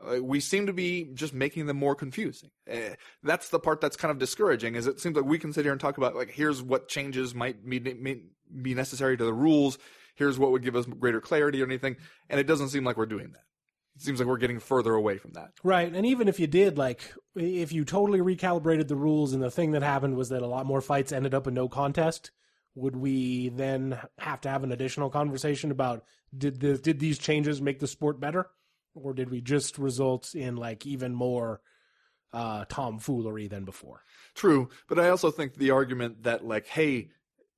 [0.00, 2.50] Uh, we seem to be just making them more confusing.
[2.70, 4.74] Uh, that's the part that's kind of discouraging.
[4.74, 7.34] Is it seems like we can sit here and talk about like here's what changes
[7.34, 9.78] might be, be necessary to the rules.
[10.14, 11.96] Here's what would give us greater clarity or anything,
[12.28, 13.42] and it doesn't seem like we're doing that.
[13.98, 15.50] It seems like we're getting further away from that.
[15.64, 15.92] Right.
[15.92, 19.72] And even if you did, like, if you totally recalibrated the rules and the thing
[19.72, 22.30] that happened was that a lot more fights ended up in no contest,
[22.76, 26.04] would we then have to have an additional conversation about
[26.36, 28.48] did the, did these changes make the sport better?
[28.94, 31.60] Or did we just result in like even more
[32.32, 34.04] uh, tomfoolery than before?
[34.34, 37.08] True, but I also think the argument that like, hey,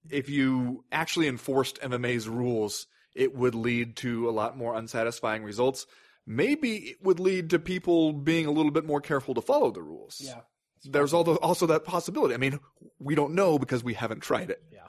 [0.09, 5.87] if you actually enforced MMA's rules, it would lead to a lot more unsatisfying results.
[6.27, 9.83] Maybe it would lead to people being a little bit more careful to follow the
[9.83, 10.21] rules.
[10.25, 10.41] Yeah.
[10.85, 12.35] There's also also that possibility.
[12.35, 12.59] I mean,
[12.99, 14.63] we don't know because we haven't tried it.
[14.73, 14.87] Yeah.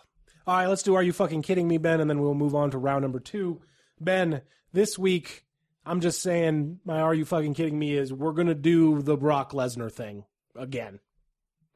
[0.47, 1.99] All right, let's do Are You Fucking Kidding Me, Ben?
[1.99, 3.61] And then we'll move on to round number two.
[3.99, 4.41] Ben,
[4.73, 5.45] this week,
[5.85, 9.17] I'm just saying, my Are You Fucking Kidding Me is we're going to do the
[9.17, 10.25] Brock Lesnar thing
[10.55, 10.99] again.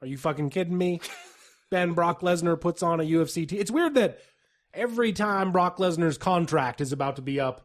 [0.02, 1.02] Are you fucking kidding me?
[1.70, 3.48] ben, Brock Lesnar puts on a UFC.
[3.48, 4.20] T- it's weird that
[4.74, 7.65] every time Brock Lesnar's contract is about to be up,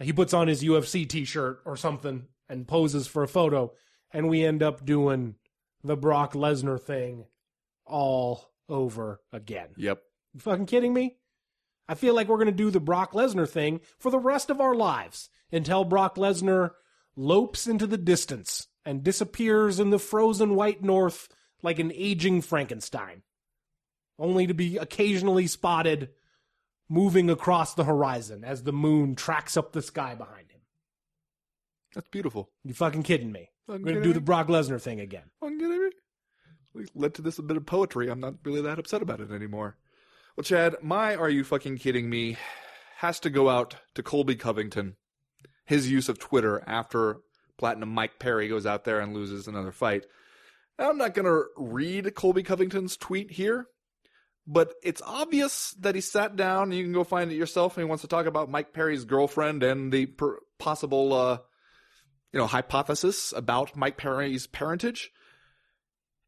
[0.00, 3.72] he puts on his UFC t shirt or something and poses for a photo,
[4.12, 5.34] and we end up doing
[5.82, 7.26] the Brock Lesnar thing
[7.84, 9.68] all over again.
[9.76, 10.00] Yep.
[10.34, 11.16] You fucking kidding me?
[11.88, 14.60] I feel like we're going to do the Brock Lesnar thing for the rest of
[14.60, 16.72] our lives until Brock Lesnar
[17.16, 21.28] lopes into the distance and disappears in the frozen white north
[21.62, 23.22] like an aging Frankenstein,
[24.18, 26.10] only to be occasionally spotted
[26.88, 30.60] moving across the horizon as the moon tracks up the sky behind him.
[31.94, 32.50] That's beautiful.
[32.64, 33.50] You fucking kidding me?
[33.66, 34.20] Fucking We're gonna do the?
[34.20, 35.30] Brock Lesnar thing again.
[35.40, 35.90] Fucking kidding me?
[36.74, 38.08] We led to this a bit of poetry.
[38.10, 39.76] I'm not really that upset about it anymore.
[40.36, 42.36] Well, Chad, my "Are you fucking kidding me?"
[42.98, 44.96] has to go out to Colby Covington.
[45.64, 47.18] His use of Twitter after
[47.56, 50.06] Platinum Mike Perry goes out there and loses another fight.
[50.78, 53.66] Now, I'm not going to read Colby Covington's tweet here,
[54.50, 56.72] but it's obvious that he sat down.
[56.72, 59.62] You can go find it yourself, and he wants to talk about Mike Perry's girlfriend
[59.62, 61.38] and the per- possible, uh,
[62.32, 65.10] you know, hypothesis about Mike Perry's parentage.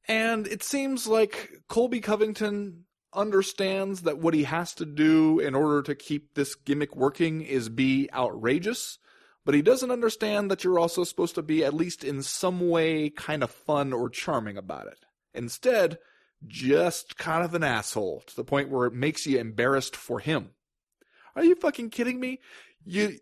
[0.06, 5.82] And it seems like Colby Covington understands that what he has to do in order
[5.82, 8.98] to keep this gimmick working is be outrageous,
[9.46, 13.08] but he doesn't understand that you're also supposed to be, at least in some way,
[13.08, 14.98] kind of fun or charming about it.
[15.32, 15.98] Instead,
[16.46, 20.50] just kind of an asshole to the point where it makes you embarrassed for him.
[21.36, 22.40] Are you fucking kidding me?
[22.84, 23.18] You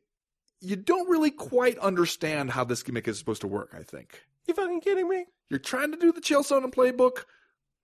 [0.61, 4.23] you don't really quite understand how this gimmick is supposed to work, I think.
[4.47, 5.27] You fucking kidding me?
[5.51, 7.25] You're trying to do the Chael Sonnen playbook,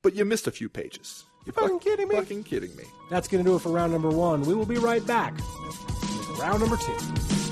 [0.02, 1.24] but you missed a few pages.
[1.46, 2.16] You fucking kidding me?
[2.16, 2.84] Fucking kidding me.
[3.10, 4.42] That's going to do it for round number 1.
[4.42, 5.38] We will be right back.
[6.38, 7.43] Round number 2.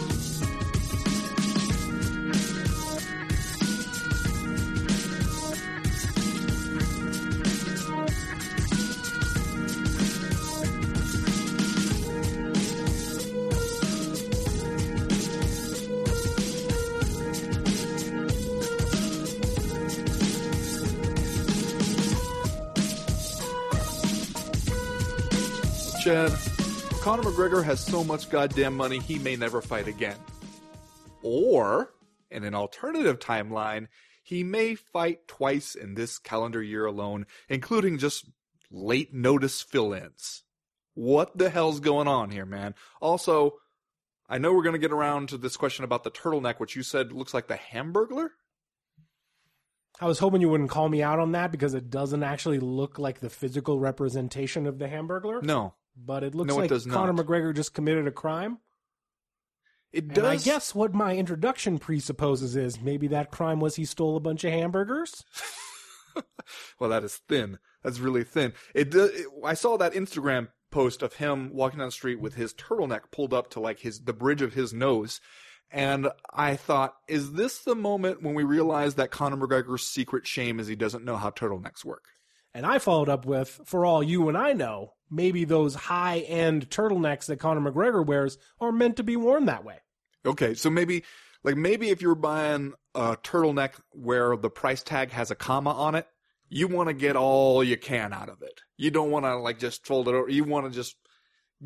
[26.12, 26.30] said,
[27.00, 30.18] Conor McGregor has so much goddamn money, he may never fight again.
[31.22, 31.94] Or,
[32.30, 33.88] in an alternative timeline,
[34.22, 38.26] he may fight twice in this calendar year alone, including just
[38.70, 40.42] late notice fill ins.
[40.92, 42.74] What the hell's going on here, man?
[43.00, 43.54] Also,
[44.28, 46.82] I know we're going to get around to this question about the turtleneck, which you
[46.82, 48.28] said looks like the hamburglar.
[49.98, 52.98] I was hoping you wouldn't call me out on that because it doesn't actually look
[52.98, 55.42] like the physical representation of the hamburglar.
[55.42, 55.72] No.
[55.96, 57.26] But it looks No, it like does Conor not.
[57.26, 58.58] McGregor just committed a crime.
[59.92, 60.24] it And does.
[60.24, 64.44] I guess what my introduction presupposes is maybe that crime was he stole a bunch
[64.44, 65.24] of hamburgers.
[66.78, 67.58] Well, that is thin.
[67.82, 68.52] That's really thin.
[68.74, 69.26] It, do- it.
[69.44, 73.32] I saw that Instagram post of him walking down the street with his turtleneck pulled
[73.32, 75.20] up to like his the bridge of his nose,
[75.70, 80.60] and I thought, is this the moment when we realize that Conor McGregor's secret shame
[80.60, 82.04] is he doesn't know how turtlenecks work?
[82.54, 86.68] And I followed up with, for all you and I know, maybe those high end
[86.70, 89.78] turtlenecks that Conor McGregor wears are meant to be worn that way.
[90.24, 91.04] Okay, so maybe
[91.44, 95.94] like maybe if you're buying a turtleneck where the price tag has a comma on
[95.94, 96.06] it,
[96.48, 98.60] you want to get all you can out of it.
[98.76, 100.28] You don't want to like just fold it over.
[100.28, 100.96] You want to just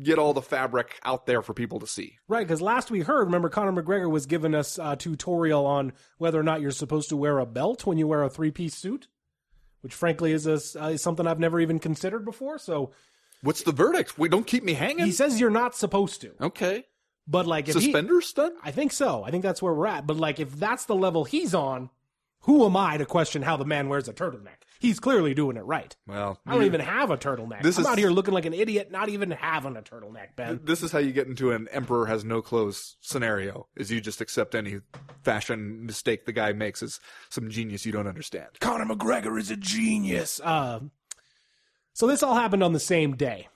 [0.01, 2.17] get all the fabric out there for people to see.
[2.27, 6.39] Right, because last we heard, remember Conor McGregor was giving us a tutorial on whether
[6.39, 9.07] or not you're supposed to wear a belt when you wear a three piece suit,
[9.87, 12.59] which frankly is, a, uh, is something I've never even considered before.
[12.59, 12.91] So
[13.41, 14.19] What's the verdict?
[14.19, 15.05] We don't keep me hanging.
[15.05, 16.83] he says you're not supposed to, okay.
[17.25, 18.51] but like if he, Suspenders done?
[18.61, 19.23] I think so.
[19.23, 20.05] I think that's where we're at.
[20.05, 21.89] But like, if that's the level he's on,
[22.47, 24.63] who am I to question how the man wears a turtleneck?
[24.79, 25.95] He's clearly doing it right.
[26.07, 27.61] Well, I don't even have a turtleneck.
[27.61, 30.61] This I'm is- out here looking like an idiot, not even having a turtleneck, Ben.
[30.63, 33.67] This is how you get into an emperor has no clothes scenario.
[33.75, 34.79] Is you just accept any
[35.23, 38.47] fashion mistake the guy makes as some genius you don't understand.
[38.59, 40.39] Conor McGregor is a genius.
[40.43, 40.79] Uh,
[41.93, 43.49] so this all happened on the same day,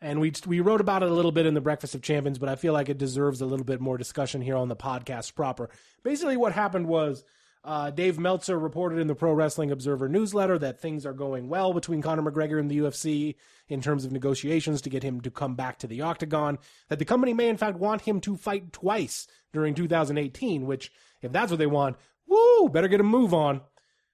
[0.00, 2.48] and we we wrote about it a little bit in the Breakfast of Champions, but
[2.48, 5.70] I feel like it deserves a little bit more discussion here on the podcast proper.
[6.02, 7.24] Basically, what happened was.
[7.66, 11.72] Uh, Dave Meltzer reported in the Pro Wrestling Observer newsletter that things are going well
[11.72, 13.34] between Conor McGregor and the UFC
[13.68, 16.58] in terms of negotiations to get him to come back to the octagon.
[16.88, 20.92] That the company may, in fact, want him to fight twice during 2018, which,
[21.22, 21.96] if that's what they want,
[22.28, 23.62] woo, better get a move on.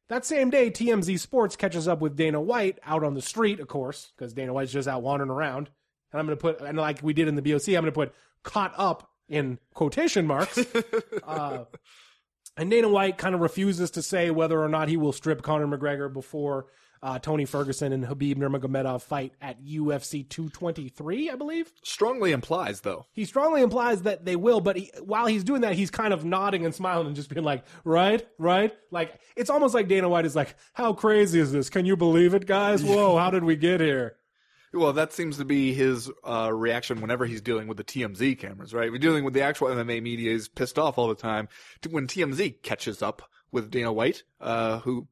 [0.08, 3.68] That same day, TMZ Sports catches up with Dana White out on the street, of
[3.68, 5.68] course, because Dana White's just out wandering around.
[6.10, 7.92] And I'm going to put, and like we did in the BOC, I'm going to
[7.92, 10.58] put caught up in quotation marks.
[11.26, 11.64] uh,
[12.56, 15.66] and Dana White kind of refuses to say whether or not he will strip Conor
[15.66, 16.66] McGregor before
[17.02, 21.72] uh, Tony Ferguson and Khabib Nurmagomedov fight at UFC 223, I believe.
[21.82, 23.06] Strongly implies, though.
[23.12, 26.24] He strongly implies that they will, but he, while he's doing that, he's kind of
[26.24, 28.72] nodding and smiling and just being like, right, right.
[28.92, 31.68] Like, it's almost like Dana White is like, how crazy is this?
[31.68, 32.84] Can you believe it, guys?
[32.84, 34.16] Whoa, how did we get here?
[34.74, 38.72] Well, that seems to be his uh, reaction whenever he's dealing with the TMZ cameras,
[38.72, 38.90] right?
[38.90, 41.48] We're dealing with the actual MMA media is pissed off all the time.
[41.90, 45.08] When TMZ catches up with Dana White, uh, who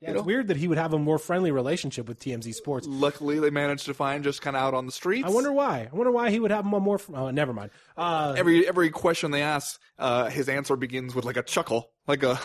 [0.00, 2.86] Yeah, it's weird that he would have a more friendly relationship with TMZ Sports.
[2.88, 5.26] Luckily, they managed to find just kind of out on the streets.
[5.26, 5.88] I wonder why.
[5.92, 7.00] I wonder why he would have a more.
[7.12, 7.72] Oh, never mind.
[7.96, 12.22] Uh, every every question they ask, uh, his answer begins with like a chuckle, like
[12.22, 12.38] a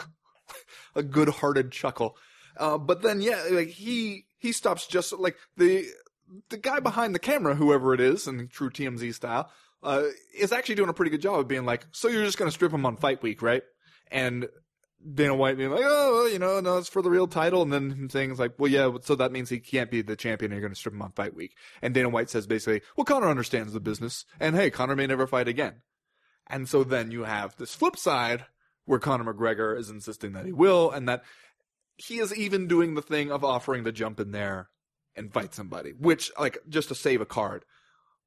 [0.96, 2.18] a good-hearted chuckle.
[2.58, 5.86] Uh, but then, yeah, like he he stops just like the
[6.50, 9.50] the guy behind the camera, whoever it is, in true TMZ style,
[9.84, 10.04] uh,
[10.38, 12.54] is actually doing a pretty good job of being like, "So you're just going to
[12.54, 13.64] strip him on fight week, right?"
[14.12, 14.48] And
[15.14, 17.92] Dana White being like, "Oh, you know, no, it's for the real title," and then
[17.92, 20.52] him saying like, "Well, yeah, so that means he can't be the champion.
[20.52, 23.06] and You're going to strip him on fight week." And Dana White says basically, "Well,
[23.06, 25.82] Conor understands the business, and hey, Conor may never fight again."
[26.48, 28.46] And so then you have this flip side
[28.86, 31.24] where Conor McGregor is insisting that he will, and that
[31.98, 34.70] he is even doing the thing of offering to jump in there
[35.16, 37.66] and fight somebody, which like just to save a card.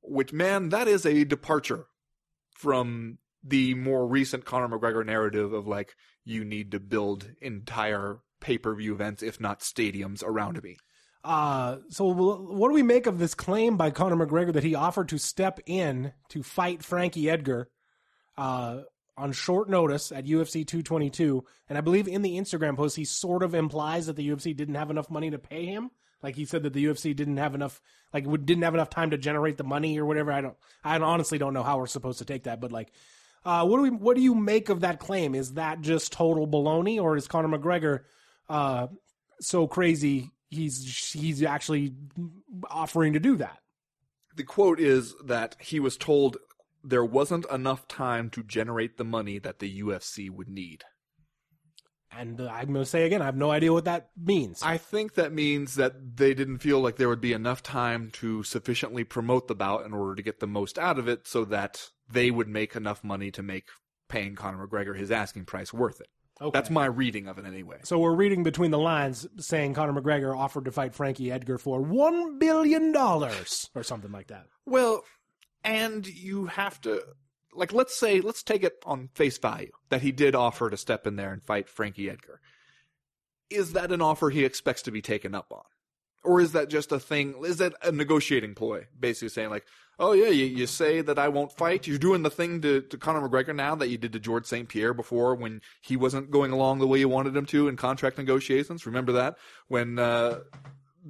[0.02, 1.86] Which man, that is a departure
[2.54, 8.92] from the more recent Conor McGregor narrative of like you need to build entire pay-per-view
[8.92, 10.76] events, if not stadiums, around me.
[11.24, 15.08] Uh, so what do we make of this claim by Conor McGregor that he offered
[15.08, 17.70] to step in to fight Frankie Edgar
[18.36, 18.82] uh,
[19.16, 21.44] on short notice at UFC 222?
[21.68, 24.76] And I believe in the Instagram post he sort of implies that the UFC didn't
[24.76, 25.90] have enough money to pay him.
[26.22, 27.80] Like he said that the UFC didn't have enough,
[28.12, 30.32] like didn't have enough time to generate the money or whatever.
[30.32, 32.92] I don't, I honestly don't know how we're supposed to take that, but like
[33.44, 33.90] uh, what do we?
[33.90, 35.34] What do you make of that claim?
[35.34, 38.00] Is that just total baloney, or is Conor McGregor
[38.48, 38.88] uh,
[39.40, 41.94] so crazy he's he's actually
[42.70, 43.58] offering to do that?
[44.36, 46.36] The quote is that he was told
[46.84, 50.84] there wasn't enough time to generate the money that the UFC would need.
[52.10, 54.62] And uh, I'm going to say again, I have no idea what that means.
[54.62, 58.42] I think that means that they didn't feel like there would be enough time to
[58.42, 61.90] sufficiently promote the bout in order to get the most out of it so that
[62.10, 63.66] they would make enough money to make
[64.08, 66.08] paying Conor McGregor his asking price worth it.
[66.40, 66.50] Okay.
[66.52, 67.80] That's my reading of it anyway.
[67.82, 71.80] So we're reading between the lines saying Conor McGregor offered to fight Frankie Edgar for
[71.80, 74.46] $1 billion or something like that.
[74.64, 75.02] Well,
[75.64, 77.02] and you have to,
[77.58, 81.06] like, let's say, let's take it on face value that he did offer to step
[81.06, 82.40] in there and fight Frankie Edgar.
[83.50, 85.64] Is that an offer he expects to be taken up on?
[86.24, 87.34] Or is that just a thing?
[87.44, 88.86] Is that a negotiating ploy?
[88.98, 89.64] Basically saying, like,
[89.98, 91.86] oh yeah, you, you say that I won't fight.
[91.86, 94.68] You're doing the thing to, to Conor McGregor now that you did to George St.
[94.68, 98.18] Pierre before when he wasn't going along the way you wanted him to in contract
[98.18, 98.86] negotiations.
[98.86, 99.36] Remember that
[99.68, 100.40] when uh,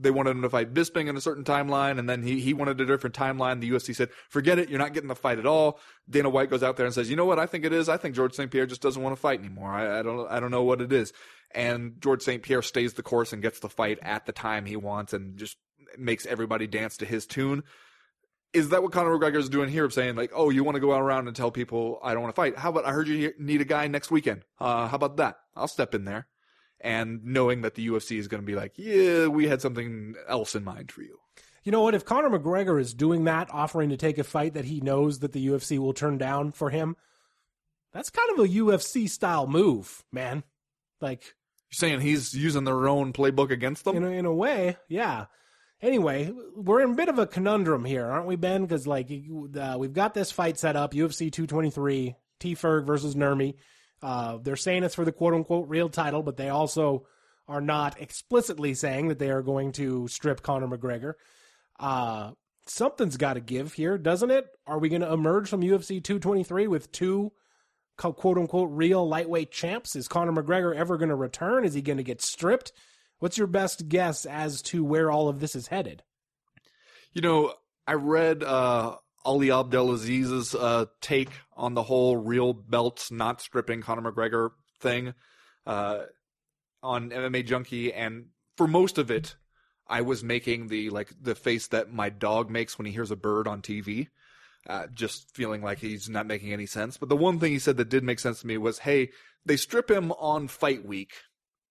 [0.01, 2.81] they wanted him to fight Bisping in a certain timeline, and then he he wanted
[2.81, 3.61] a different timeline.
[3.61, 5.79] The UFC said, "Forget it, you're not getting the fight at all."
[6.09, 7.39] Dana White goes out there and says, "You know what?
[7.39, 7.89] I think it is.
[7.89, 8.51] I think George St.
[8.51, 9.71] Pierre just doesn't want to fight anymore.
[9.71, 11.13] I, I don't I don't know what it is."
[11.55, 12.43] And George St.
[12.43, 15.57] Pierre stays the course and gets the fight at the time he wants, and just
[15.97, 17.63] makes everybody dance to his tune
[18.53, 19.85] is that what Conor McGregor is doing here?
[19.85, 22.23] Of saying like, oh, you want to go out around and tell people I don't
[22.23, 22.57] want to fight?
[22.57, 24.43] How about I heard you need a guy next weekend?
[24.59, 25.37] Uh, how about that?
[25.55, 26.27] I'll step in there,
[26.81, 30.55] and knowing that the UFC is going to be like, yeah, we had something else
[30.55, 31.19] in mind for you.
[31.65, 31.95] You know what?
[31.95, 35.33] If Conor McGregor is doing that, offering to take a fight that he knows that
[35.33, 36.97] the UFC will turn down for him,
[37.93, 40.45] that's kind of a UFC style move, man.
[41.01, 41.35] Like
[41.71, 43.97] you're saying he's using their own playbook against them.
[43.97, 45.27] In a, in a way, yeah.
[45.81, 48.63] Anyway, we're in a bit of a conundrum here, aren't we, Ben?
[48.63, 53.55] Because like uh, we've got this fight set up, UFC 223, T Ferg versus Nurmi.
[54.03, 57.07] Uh, they're saying it's for the quote unquote real title, but they also
[57.47, 61.15] are not explicitly saying that they are going to strip Conor McGregor.
[61.81, 62.33] Uh,
[62.67, 64.47] something's got to give here, doesn't it?
[64.67, 67.33] Are we going to emerge from UFC 223 with two
[67.97, 69.97] quote unquote real lightweight champs?
[69.97, 71.65] Is Conor McGregor ever going to return?
[71.65, 72.73] Is he going to get stripped?
[73.19, 76.03] What's your best guess as to where all of this is headed?
[77.13, 77.55] You know,
[77.87, 78.97] I read uh,
[79.29, 85.13] Ali Abdelaziz's uh, take on the whole real belts not stripping Conor McGregor thing
[85.67, 86.05] uh,
[86.83, 89.37] on MMA Junkie, and for most of it,
[89.87, 93.17] I was making the like the face that my dog makes when he hears a
[93.17, 94.09] bird on TV.
[94.67, 96.97] Uh, just feeling like he's not making any sense.
[96.97, 99.11] But the one thing he said that did make sense to me was, hey,
[99.45, 101.13] they strip him on fight week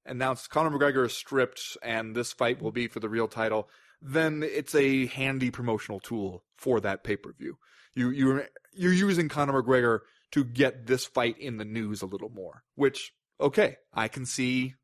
[0.05, 3.68] and now Conor McGregor is stripped and this fight will be for the real title,
[4.02, 7.58] then it's a handy promotional tool for that pay per view.
[7.95, 10.00] You you're you're using Conor McGregor
[10.32, 14.76] to get this fight in the news a little more, which okay, I can see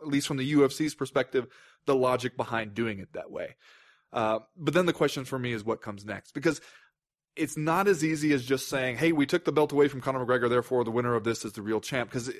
[0.00, 1.46] at least from the UFC's perspective
[1.86, 3.56] the logic behind doing it that way.
[4.12, 6.60] Uh, but then the question for me is what comes next because
[7.34, 10.24] it's not as easy as just saying, "Hey, we took the belt away from Conor
[10.24, 12.30] McGregor, therefore the winner of this is the real champ." Because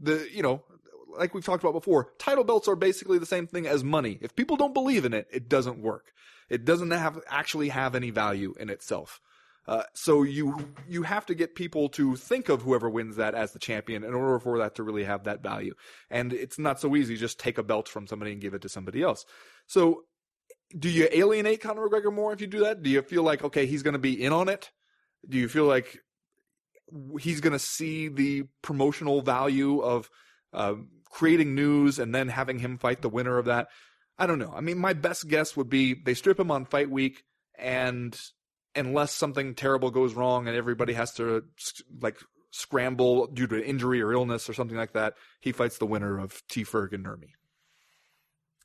[0.00, 0.64] the you know
[1.16, 4.18] like we've talked about before, title belts are basically the same thing as money.
[4.20, 6.12] If people don't believe in it, it doesn't work.
[6.48, 9.20] It doesn't have actually have any value in itself.
[9.66, 13.52] Uh, so you you have to get people to think of whoever wins that as
[13.52, 15.74] the champion in order for that to really have that value.
[16.10, 18.68] And it's not so easy just take a belt from somebody and give it to
[18.70, 19.26] somebody else.
[19.66, 20.04] So
[20.76, 22.82] do you alienate Conor McGregor more if you do that?
[22.82, 24.70] Do you feel like okay, he's going to be in on it?
[25.28, 25.98] Do you feel like
[27.20, 30.08] he's going to see the promotional value of
[30.54, 30.76] uh,
[31.10, 33.68] creating news and then having him fight the winner of that?
[34.18, 34.52] I don't know.
[34.54, 37.22] I mean, my best guess would be they strip him on fight week
[37.56, 38.18] and
[38.74, 41.44] unless something terrible goes wrong and everybody has to
[42.00, 42.18] like
[42.50, 46.18] scramble due to an injury or illness or something like that, he fights the winner
[46.18, 46.64] of T.
[46.64, 47.30] Ferg and Nurmi.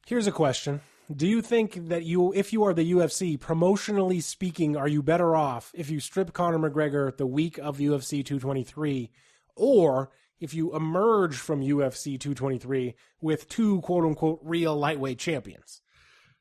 [0.05, 0.81] Here's a question.
[1.13, 5.35] Do you think that you, if you are the UFC, promotionally speaking, are you better
[5.35, 9.11] off if you strip Conor McGregor the week of UFC 223,
[9.55, 10.11] or
[10.43, 15.81] if you emerge from UFC 223 with two quote unquote real lightweight champions?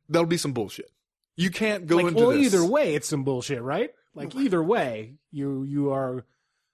[0.09, 0.91] That'll be some bullshit.
[1.37, 2.53] You can't go like, into well, this.
[2.53, 3.91] either way, it's some bullshit, right?
[4.15, 6.27] Like either way, you you are.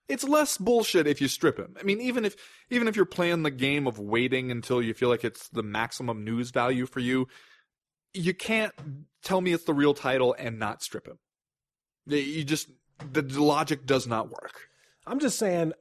[0.09, 1.77] It's less bullshit if you strip him.
[1.79, 2.35] I mean, even if
[2.71, 6.25] even if you're playing the game of waiting until you feel like it's the maximum
[6.25, 7.29] news value for you,
[8.15, 8.73] you can't
[9.23, 11.19] tell me it's the real title and not strip him.
[12.07, 12.71] You just
[13.13, 14.69] the logic does not work.
[15.07, 15.75] I'm just saying,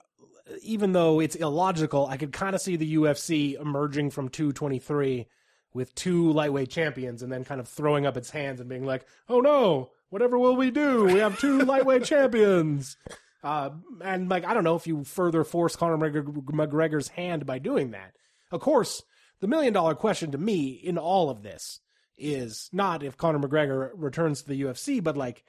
[0.61, 5.27] even though it's illogical, I could kind of see the UFC emerging from 223
[5.73, 9.05] with two lightweight champions and then kind of throwing up its hands and being like,
[9.29, 11.05] "Oh no, whatever will we do?
[11.05, 12.97] We have two lightweight champions."
[13.43, 13.69] Uh,
[14.01, 18.13] and like I don't know if you further force Conor McGregor's hand by doing that.
[18.51, 19.03] Of course,
[19.39, 21.79] the million dollar question to me in all of this
[22.17, 25.43] is not if Conor McGregor returns to the UFC, but like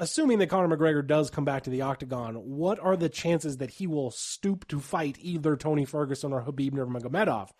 [0.00, 3.70] assuming that Conor McGregor does come back to the octagon, what are the chances that
[3.70, 7.50] he will stoop to fight either Tony Ferguson or Khabib Nurmagomedov?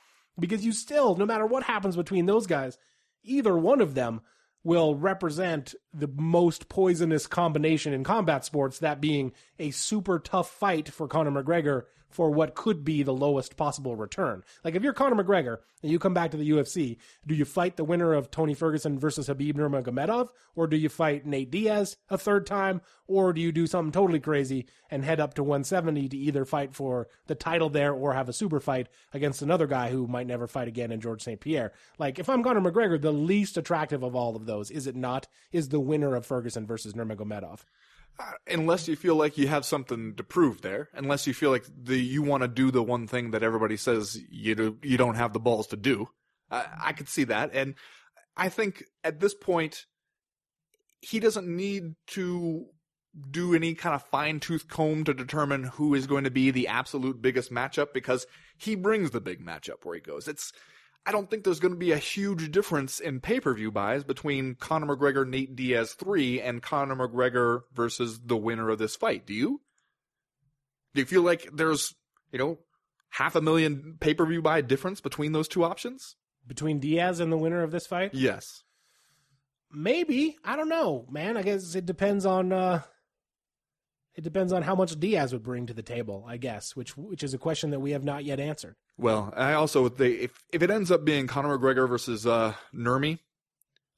[0.41, 2.79] because you still, no matter what happens between those guys,
[3.23, 4.21] either one of them
[4.63, 10.89] will represent the most poisonous combination in combat sports, that being a super tough fight
[10.89, 14.43] for Conor McGregor for what could be the lowest possible return.
[14.65, 17.77] Like if you're Conor McGregor and you come back to the UFC, do you fight
[17.77, 22.19] the winner of Tony Ferguson versus Khabib Nurmagomedov, or do you fight Nate Diaz a
[22.19, 26.17] third time, or do you do something totally crazy and head up to 170 to
[26.17, 30.07] either fight for the title there or have a super fight against another guy who
[30.07, 31.41] might never fight again in George St.
[31.41, 31.73] Pierre?
[31.99, 35.29] Like if I'm Conor McGregor, the least attractive of all of those, is it not,
[35.53, 37.61] is the winner of Ferguson versus Nurmagomedov
[38.21, 41.65] Uh, unless you feel like you have something to prove there, unless you feel like
[41.83, 45.15] the you want to do the one thing that everybody says you do, you don't
[45.15, 46.09] have the balls to do.
[46.51, 47.75] I, I could see that, and
[48.37, 49.87] I think at this point
[51.01, 52.67] he doesn't need to
[53.31, 56.69] do any kind of fine tooth comb to determine who is going to be the
[56.69, 58.27] absolute biggest matchup because
[58.59, 60.29] he brings the big matchup where he goes.
[60.29, 60.53] It's
[61.07, 64.05] I don't think there's going to be a huge difference in pay per view buys
[64.05, 69.27] between Conor McGregor Nate Diaz 3 and Conor McGregor versus the winner of this fight.
[69.27, 69.61] Do you?
[70.95, 71.95] Do you feel like there's,
[72.33, 72.59] you know,
[73.11, 76.17] half a million pay per view buy difference between those two options?
[76.47, 78.15] Between Diaz and the winner of this fight?
[78.15, 78.63] Yes.
[79.73, 80.37] Maybe.
[80.45, 81.37] I don't know, man.
[81.37, 82.83] I guess it depends on uh
[84.21, 87.23] it depends on how much Diaz would bring to the table, I guess, which which
[87.23, 88.77] is a question that we have not yet answered.
[88.99, 93.21] Well, I also they if if it ends up being Conor McGregor versus uh Nurmi,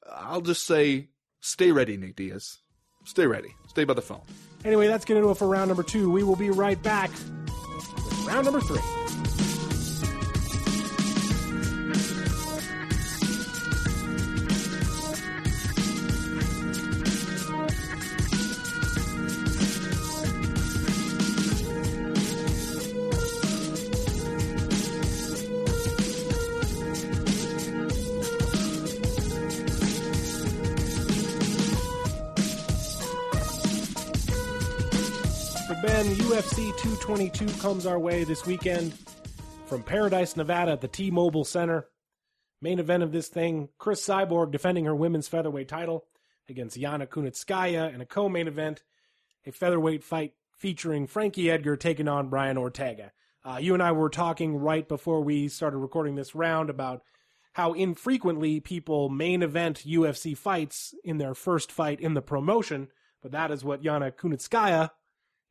[0.09, 1.09] I'll just say
[1.41, 2.59] stay ready, Nick Diaz.
[3.05, 3.49] Stay ready.
[3.67, 4.23] Stay by the phone.
[4.65, 6.09] Anyway, that's gonna do it for round number two.
[6.09, 9.42] We will be right back with round number three.
[35.83, 38.95] Ben, UFC 222 comes our way this weekend
[39.67, 41.89] from Paradise, Nevada at the T Mobile Center.
[42.61, 46.05] Main event of this thing Chris Cyborg defending her women's featherweight title
[46.49, 48.85] against Yana Kunitskaya, and a co main event,
[49.45, 53.11] a featherweight fight featuring Frankie Edgar taking on Brian Ortega.
[53.45, 57.03] Uh, you and I were talking right before we started recording this round about
[57.55, 62.87] how infrequently people main event UFC fights in their first fight in the promotion,
[63.21, 64.91] but that is what Yana Kunitskaya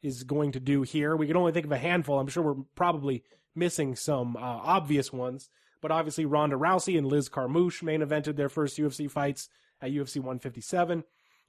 [0.01, 1.15] is going to do here.
[1.15, 2.19] We can only think of a handful.
[2.19, 3.23] I'm sure we're probably
[3.55, 5.49] missing some uh, obvious ones,
[5.81, 9.49] but obviously Ronda Rousey and Liz Carmouche main evented their first UFC fights
[9.81, 11.03] at UFC 157.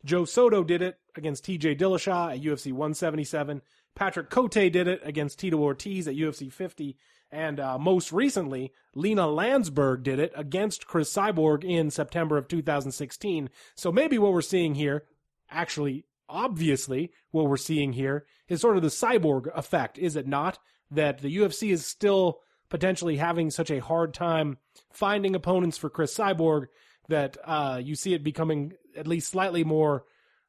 [0.05, 3.63] Joe Soto did it against TJ Dillashaw at UFC 177.
[3.95, 6.97] Patrick Cote did it against Tito Ortiz at UFC 50.
[7.31, 13.49] And uh, most recently, Lina Lansberg did it against Chris Cyborg in September of 2016.
[13.75, 15.05] So maybe what we're seeing here,
[15.51, 20.59] actually obviously what we're seeing here is sort of the cyborg effect, is it not?
[20.91, 24.59] That the UFC is still potentially having such a hard time
[24.91, 26.67] finding opponents for Chris Cyborg
[27.09, 30.05] that uh, you see it becoming at least slightly more,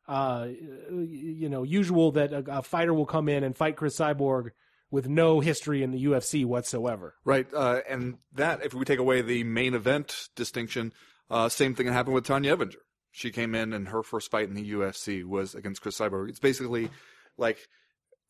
[0.07, 0.47] uh,
[0.89, 4.51] you know, usual that a, a fighter will come in and fight Chris Cyborg
[4.89, 7.15] with no history in the UFC whatsoever.
[7.25, 10.93] Right, uh, and that if we take away the main event distinction,
[11.29, 12.75] uh, same thing happened with Tonya Evinger.
[13.15, 16.29] She came in and her first fight in the UFC was against Chris Cyborg.
[16.29, 16.89] It's basically
[17.37, 17.59] like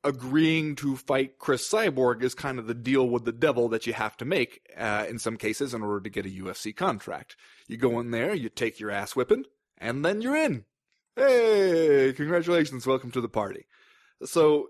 [0.04, 3.94] agreeing to fight Chris Cyborg is kind of the deal with the devil that you
[3.94, 7.38] have to make uh, in some cases in order to get a UFC contract.
[7.66, 9.46] You go in there, you take your ass whipping,
[9.78, 10.66] and then you're in.
[11.16, 13.68] Hey, congratulations, welcome to the party.
[14.26, 14.68] So,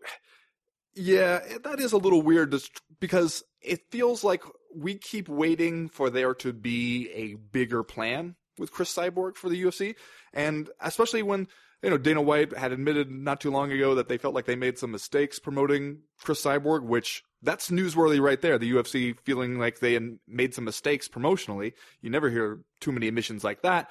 [0.94, 2.54] yeah, that is a little weird
[3.00, 4.44] because it feels like
[4.76, 9.64] we keep waiting for there to be a bigger plan with Chris Cyborg for the
[9.64, 9.96] UFC,
[10.34, 11.48] and especially when
[11.82, 14.56] you know Dana White had admitted not too long ago that they felt like they
[14.56, 18.58] made some mistakes promoting Chris Cyborg, which that's newsworthy right there.
[18.58, 21.74] The UFC feeling like they made some mistakes promotionally.
[22.02, 23.90] You never hear too many admissions like that.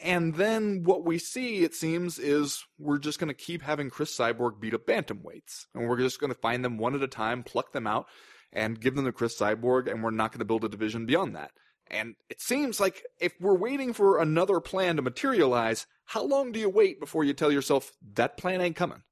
[0.00, 4.16] And then what we see, it seems, is we're just going to keep having Chris
[4.16, 5.66] Cyborg beat up bantamweights.
[5.74, 8.06] And we're just going to find them one at a time, pluck them out,
[8.52, 11.36] and give them to Chris Cyborg, and we're not going to build a division beyond
[11.36, 11.50] that.
[11.90, 16.58] And it seems like if we're waiting for another plan to materialize, how long do
[16.58, 19.02] you wait before you tell yourself that plan ain't coming?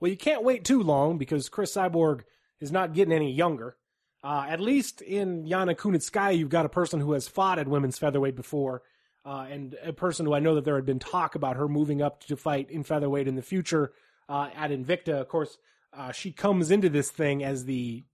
[0.00, 2.22] Well, you can't wait too long because Chris Cyborg
[2.60, 3.76] is not getting any younger.
[4.22, 7.98] Uh, at least in Yana Kunitskaya, you've got a person who has fought at women's
[7.98, 8.82] featherweight before,
[9.24, 12.02] uh, and a person who I know that there had been talk about her moving
[12.02, 13.92] up to fight in featherweight in the future
[14.28, 15.20] uh, at Invicta.
[15.20, 15.56] Of course,
[15.92, 18.04] uh, she comes into this thing as the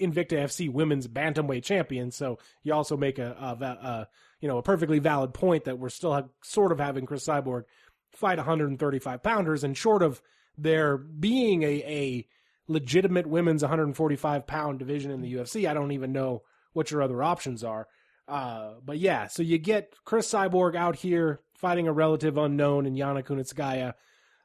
[0.00, 2.10] Invicta FC Women's Bantamweight Champion.
[2.10, 4.08] So you also make a, a, a
[4.40, 7.64] you know a perfectly valid point that we're still have, sort of having Chris Cyborg
[8.12, 10.22] fight 135 pounders, and short of
[10.58, 12.26] there being a, a
[12.68, 16.42] legitimate women's 145 pound division in the UFC, I don't even know
[16.72, 17.88] what your other options are.
[18.28, 22.94] Uh, but yeah, so you get Chris Cyborg out here fighting a relative unknown in
[22.94, 23.94] Yana Kunitskaya,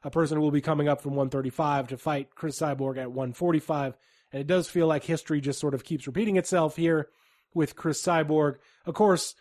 [0.04, 3.96] a person who will be coming up from 135 to fight Chris Cyborg at 145.
[4.32, 7.08] And it does feel like history just sort of keeps repeating itself here
[7.54, 8.56] with Chris Cyborg.
[8.86, 9.34] Of course,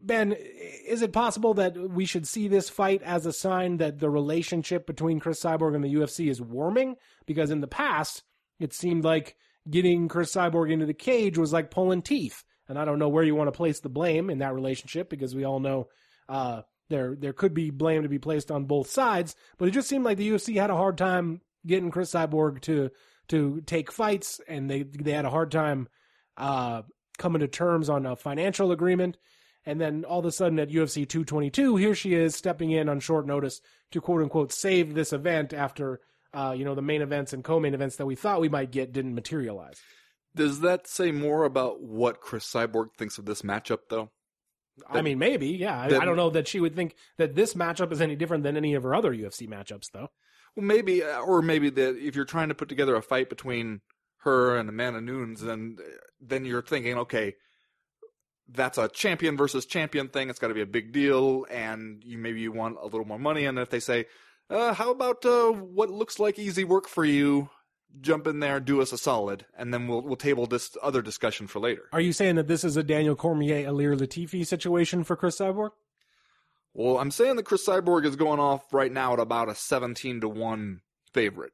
[0.00, 4.10] Ben, is it possible that we should see this fight as a sign that the
[4.10, 6.96] relationship between Chris Cyborg and the UFC is warming?
[7.26, 8.22] Because in the past,
[8.58, 9.36] it seemed like
[9.68, 12.44] getting Chris Cyborg into the cage was like pulling teeth.
[12.68, 15.34] And I don't know where you want to place the blame in that relationship because
[15.34, 15.88] we all know
[16.28, 19.36] uh, there there could be blame to be placed on both sides.
[19.58, 22.90] But it just seemed like the UFC had a hard time getting Chris Cyborg to
[23.32, 25.88] to take fights, and they they had a hard time
[26.36, 26.82] uh,
[27.16, 29.16] coming to terms on a financial agreement.
[29.64, 33.00] And then all of a sudden at UFC 222, here she is stepping in on
[33.00, 33.62] short notice
[33.92, 36.00] to quote unquote save this event after
[36.34, 38.92] uh, you know the main events and co-main events that we thought we might get
[38.92, 39.80] didn't materialize.
[40.36, 44.10] Does that say more about what Chris Cyborg thinks of this matchup, though?
[44.88, 45.88] I mean, maybe, yeah.
[45.88, 48.56] that- I don't know that she would think that this matchup is any different than
[48.56, 50.08] any of her other UFC matchups, though.
[50.56, 53.80] Well, maybe, uh, or maybe that if you're trying to put together a fight between
[54.18, 55.76] her and Amanda Nunes, then
[56.20, 57.34] then you're thinking, okay,
[58.48, 60.30] that's a champion versus champion thing.
[60.30, 63.18] It's got to be a big deal, and you maybe you want a little more
[63.18, 63.46] money.
[63.46, 64.06] And if they say,
[64.50, 67.50] uh, how about uh, what looks like easy work for you?
[68.00, 71.46] Jump in there, do us a solid, and then we'll we'll table this other discussion
[71.46, 71.82] for later.
[71.92, 75.70] Are you saying that this is a Daniel Cormier, Ilir Latifi situation for Chris Cyborg?
[76.74, 80.20] Well, I'm saying that Chris Cyborg is going off right now at about a 17
[80.22, 80.80] to one
[81.12, 81.52] favorite.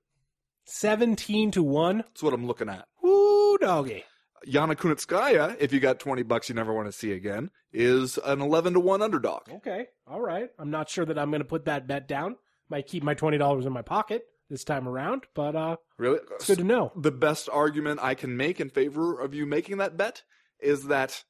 [0.66, 1.98] 17 to 1?
[1.98, 2.86] That's what I'm looking at.
[3.02, 4.04] Woo, doggy.
[4.46, 8.40] Yana Kunitskaya, if you got 20 bucks you never want to see again, is an
[8.40, 9.42] 11 to 1 underdog.
[9.50, 10.50] Okay, all right.
[10.58, 12.36] I'm not sure that I'm going to put that bet down.
[12.70, 16.20] Might keep my $20 in my pocket this time around, but uh, Really?
[16.36, 16.92] it's good to know.
[16.96, 20.22] The best argument I can make in favor of you making that bet
[20.60, 21.24] is that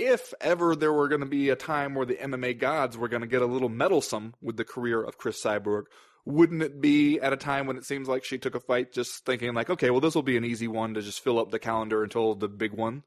[0.00, 3.20] if ever there were going to be a time where the MMA gods were going
[3.22, 5.84] to get a little meddlesome with the career of Chris Cyborg,
[6.24, 9.24] wouldn't it be at a time when it seems like she took a fight just
[9.24, 11.58] thinking like, okay, well this will be an easy one to just fill up the
[11.58, 13.02] calendar until the big one?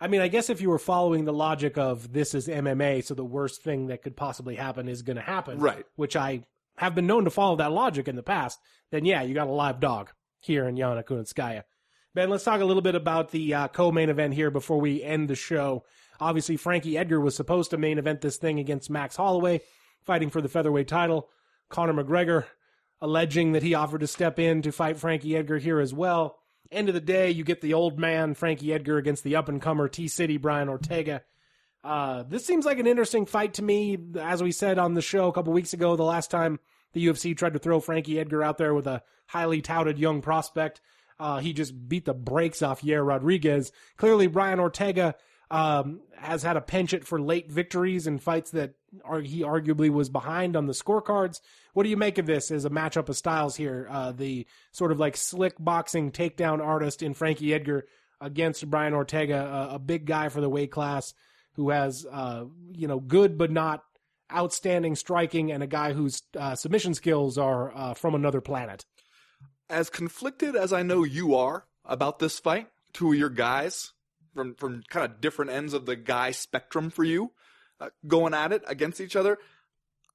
[0.00, 3.14] I mean, I guess if you were following the logic of this is MMA, so
[3.14, 5.84] the worst thing that could possibly happen is going to happen, Right.
[5.96, 6.44] which I
[6.78, 8.58] have been known to follow that logic in the past,
[8.90, 11.64] then yeah, you got a live dog here in Yana Kunitskaya.
[12.14, 15.28] Ben, let's talk a little bit about the uh, co-main event here before we end
[15.28, 15.84] the show.
[16.20, 19.62] Obviously, Frankie Edgar was supposed to main event this thing against Max Holloway,
[20.02, 21.28] fighting for the featherweight title.
[21.68, 22.44] Conor McGregor
[23.00, 26.36] alleging that he offered to step in to fight Frankie Edgar here as well.
[26.70, 29.62] End of the day, you get the old man Frankie Edgar against the up and
[29.62, 31.22] comer T City Brian Ortega.
[31.82, 33.98] Uh, this seems like an interesting fight to me.
[34.20, 36.60] As we said on the show a couple weeks ago, the last time
[36.92, 40.80] the UFC tried to throw Frankie Edgar out there with a highly touted young prospect.
[41.18, 43.72] Uh, he just beat the brakes off Yair Rodriguez.
[43.96, 45.14] Clearly, Brian Ortega
[45.50, 48.74] um, has had a penchant for late victories and fights that
[49.04, 51.40] are, he arguably was behind on the scorecards.
[51.72, 53.88] What do you make of this as a matchup of styles here?
[53.90, 57.86] Uh, the sort of like slick boxing takedown artist in Frankie Edgar
[58.20, 61.14] against Brian Ortega, a, a big guy for the weight class
[61.54, 63.82] who has, uh, you know, good but not
[64.32, 68.84] outstanding striking, and a guy whose uh, submission skills are uh, from another planet.
[69.68, 73.92] As conflicted as I know you are about this fight, two of your guys
[74.34, 77.32] from from kind of different ends of the guy spectrum for you,
[77.80, 79.38] uh, going at it against each other.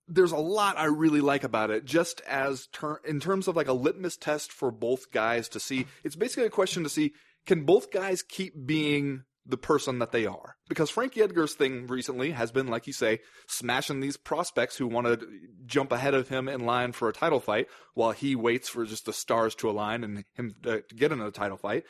[0.07, 3.67] There's a lot I really like about it, just as ter- in terms of like
[3.67, 5.87] a litmus test for both guys to see.
[6.03, 7.13] It's basically a question to see
[7.45, 10.55] can both guys keep being the person that they are.
[10.67, 15.05] Because Frankie Edgar's thing recently has been, like you say, smashing these prospects who want
[15.07, 15.27] to
[15.65, 19.05] jump ahead of him in line for a title fight while he waits for just
[19.05, 21.83] the stars to align and him to get in a title fight.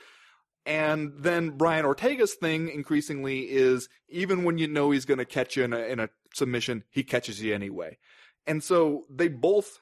[0.65, 5.55] And then Brian Ortega's thing increasingly is even when you know he's going to catch
[5.55, 7.97] you in a, in a submission, he catches you anyway.
[8.47, 9.79] And so they both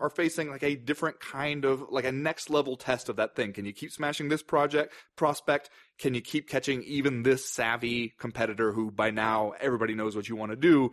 [0.00, 3.52] are facing like a different kind of like a next level test of that thing.
[3.52, 5.70] Can you keep smashing this project prospect?
[5.98, 10.36] Can you keep catching even this savvy competitor who by now everybody knows what you
[10.36, 10.90] want to do?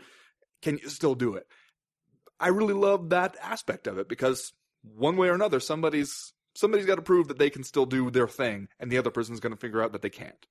[0.62, 1.48] Can you still do it?
[2.40, 4.54] I really love that aspect of it because
[4.84, 8.28] one way or another, somebody's somebody's got to prove that they can still do their
[8.28, 10.48] thing, and the other person's going to figure out that they can't.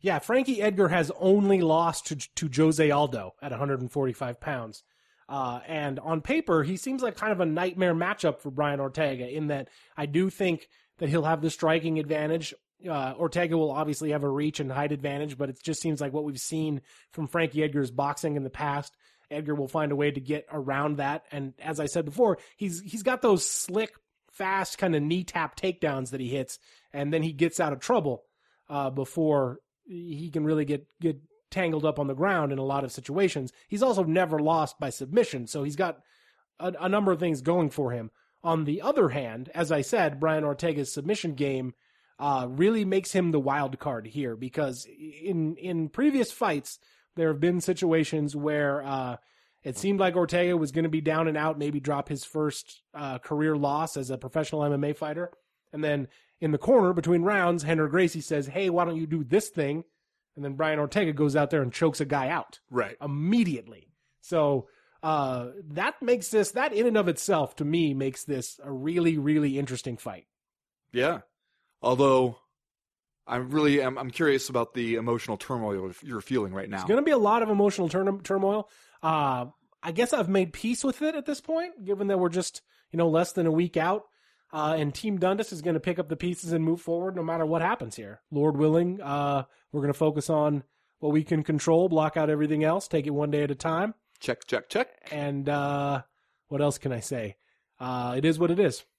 [0.00, 4.82] Yeah, Frankie Edgar has only lost to, to Jose Aldo at 145 pounds.
[5.28, 9.28] Uh, and on paper, he seems like kind of a nightmare matchup for Brian Ortega
[9.28, 10.68] in that I do think
[10.98, 12.54] that he'll have the striking advantage.
[12.88, 16.12] Uh, Ortega will obviously have a reach and height advantage, but it just seems like
[16.12, 16.80] what we've seen
[17.12, 18.96] from Frankie Edgar's boxing in the past.
[19.30, 21.24] Edgar will find a way to get around that.
[21.32, 23.94] And as I said before, he's, he's got those slick,
[24.36, 26.58] fast kind of knee tap takedowns that he hits,
[26.92, 28.22] and then he gets out of trouble,
[28.68, 31.16] uh, before he can really get, get
[31.50, 33.52] tangled up on the ground in a lot of situations.
[33.68, 36.00] He's also never lost by submission, so he's got
[36.58, 38.10] a, a number of things going for him.
[38.42, 41.74] On the other hand, as I said, Brian Ortega's submission game
[42.18, 46.78] uh, really makes him the wild card here because in in previous fights
[47.14, 49.16] there have been situations where uh,
[49.66, 52.82] it seemed like Ortega was going to be down and out, maybe drop his first
[52.94, 55.30] uh, career loss as a professional MMA fighter,
[55.72, 56.08] and then
[56.40, 59.84] in the corner between rounds, Rener Gracie says, "Hey, why don't you do this thing?"
[60.36, 62.96] and then Brian Ortega goes out there and chokes a guy out Right.
[63.00, 63.88] immediately.
[64.20, 64.68] So
[65.02, 69.18] uh, that makes this that in and of itself to me makes this a really
[69.18, 70.26] really interesting fight.
[70.92, 71.20] Yeah.
[71.82, 72.36] Although
[73.26, 76.76] I'm really am I'm curious about the emotional turmoil you're feeling right now.
[76.76, 78.68] It's going to be a lot of emotional tur- turmoil.
[79.02, 79.46] Uh,
[79.86, 82.60] I guess I've made peace with it at this point, given that we're just
[82.90, 84.02] you know less than a week out.
[84.52, 87.22] Uh, and Team Dundas is going to pick up the pieces and move forward no
[87.22, 88.20] matter what happens here.
[88.30, 89.42] Lord willing, uh,
[89.72, 90.62] we're going to focus on
[91.00, 93.94] what we can control, block out everything else, take it one day at a time.
[94.20, 94.88] check, check, check.
[95.10, 96.02] And uh,
[96.48, 97.36] what else can I say?
[97.80, 98.84] Uh, it is what it is.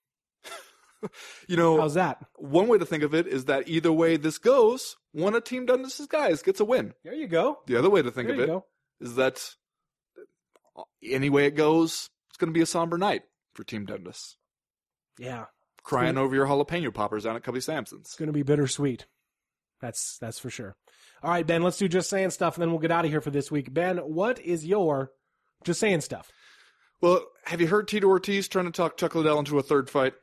[1.47, 2.17] You know, How's that?
[2.35, 5.65] one way to think of it is that either way this goes, one of Team
[5.67, 6.93] Dundas's guys gets a win.
[7.03, 7.59] There you go.
[7.67, 8.65] The other way to think There of you it go.
[8.99, 9.53] is that
[10.77, 13.23] Uh, any way it goes, it's going to be a somber night
[13.53, 14.37] for Team Dundas.
[15.17, 15.45] Yeah,
[15.83, 18.07] Crying over your jalapeno poppers down at Cubby Sampson's.
[18.07, 19.05] it's going to be bittersweet.
[19.81, 20.75] That's that's for sure.
[21.23, 23.21] All right, Ben, let's do just saying stuff, and then we'll get out of here
[23.21, 23.73] for this week.
[23.73, 25.11] Ben, what is your
[25.63, 26.29] just saying stuff?
[27.01, 30.13] Well, have you heard Tito Ortiz trying to talk Chuck Liddell into a third fight?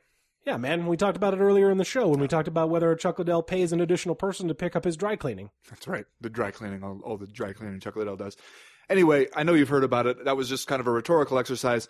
[0.45, 2.93] Yeah, man, we talked about it earlier in the show when we talked about whether
[2.95, 5.49] Chuck Liddell pays an additional person to pick up his dry cleaning.
[5.69, 6.05] That's right.
[6.21, 8.37] The dry cleaning, all, all the dry cleaning Chuck Liddell does.
[8.89, 10.25] Anyway, I know you've heard about it.
[10.25, 11.87] That was just kind of a rhetorical exercise.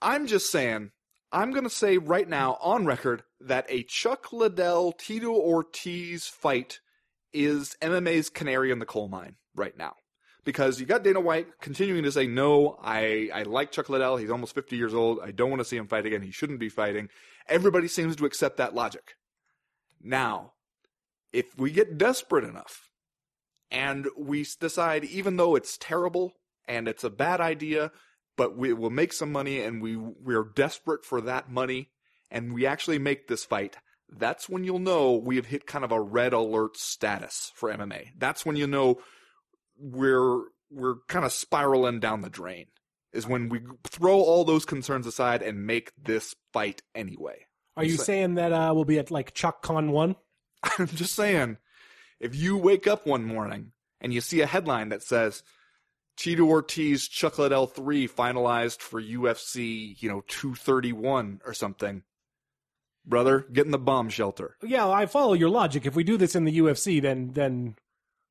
[0.00, 0.90] I'm just saying,
[1.30, 6.80] I'm going to say right now on record that a Chuck Liddell Tito Ortiz fight
[7.32, 9.94] is MMA's canary in the coal mine right now.
[10.44, 14.16] Because you got Dana White continuing to say, no, I, I like Chuck Liddell.
[14.16, 15.20] He's almost 50 years old.
[15.22, 16.20] I don't want to see him fight again.
[16.20, 17.08] He shouldn't be fighting.
[17.48, 19.14] Everybody seems to accept that logic.
[20.02, 20.54] Now,
[21.32, 22.88] if we get desperate enough
[23.72, 26.34] and we decide, even though it's terrible
[26.68, 27.90] and it's a bad idea,
[28.36, 31.90] but we will make some money and we we're desperate for that money
[32.30, 33.78] and we actually make this fight,
[34.10, 38.08] that's when you'll know we have hit kind of a red alert status for MMA.
[38.18, 39.00] That's when you know
[39.78, 42.66] we're we're kind of spiraling down the drain.
[43.14, 47.46] Is when we throw all those concerns aside and make this fight anyway.
[47.76, 50.16] Are you Say- saying that uh, we'll be at like Chuck Con one?
[50.78, 51.56] I'm just saying,
[52.22, 55.42] if you wake up one morning and you see a headline that says
[56.16, 62.02] Cheeto Ortiz Chuck Liddell 3 finalized for UFC, you know, 231 or something.
[63.04, 64.56] Brother, get in the bomb shelter.
[64.62, 65.84] Yeah, I follow your logic.
[65.84, 67.74] If we do this in the UFC, then then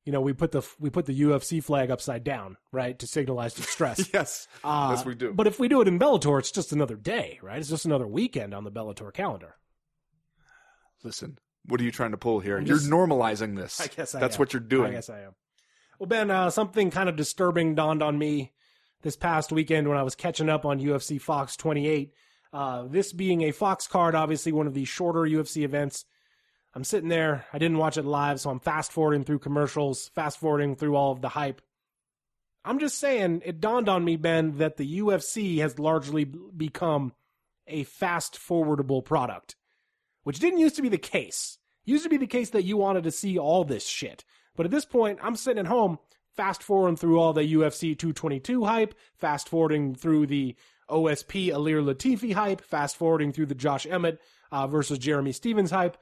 [0.06, 3.52] you know we put the we put the UFC flag upside down, right, to signalize
[3.52, 4.08] distress.
[4.14, 4.48] Yes.
[4.64, 5.34] Uh, yes, we do.
[5.34, 7.58] But if we do it in Bellator, it's just another day, right?
[7.58, 9.56] It's just another weekend on the Bellator calendar.
[11.04, 11.36] Listen,
[11.66, 12.58] what are you trying to pull here?
[12.58, 13.80] I'm You're just- normalizing this.
[13.80, 14.38] I guess I That's am.
[14.40, 14.92] what you're doing.
[14.92, 15.34] I guess I am.
[15.98, 18.52] Well, Ben, uh, something kind of disturbing dawned on me
[19.02, 22.12] this past weekend when I was catching up on UFC Fox 28.
[22.52, 26.04] Uh, this being a Fox card, obviously one of the shorter UFC events.
[26.74, 27.46] I'm sitting there.
[27.52, 31.12] I didn't watch it live, so I'm fast forwarding through commercials, fast forwarding through all
[31.12, 31.60] of the hype.
[32.64, 37.12] I'm just saying, it dawned on me, Ben, that the UFC has largely become
[37.66, 39.56] a fast forwardable product,
[40.24, 41.58] which didn't used to be the case.
[41.84, 44.24] Used to be the case that you wanted to see all this shit.
[44.56, 45.98] But at this point, I'm sitting at home,
[46.36, 50.54] fast forwarding through all the UFC 222 hype, fast forwarding through the
[50.88, 54.20] OSP Ilir Latifi hype, fast forwarding through the Josh Emmett
[54.50, 55.96] uh, versus Jeremy Stephens hype.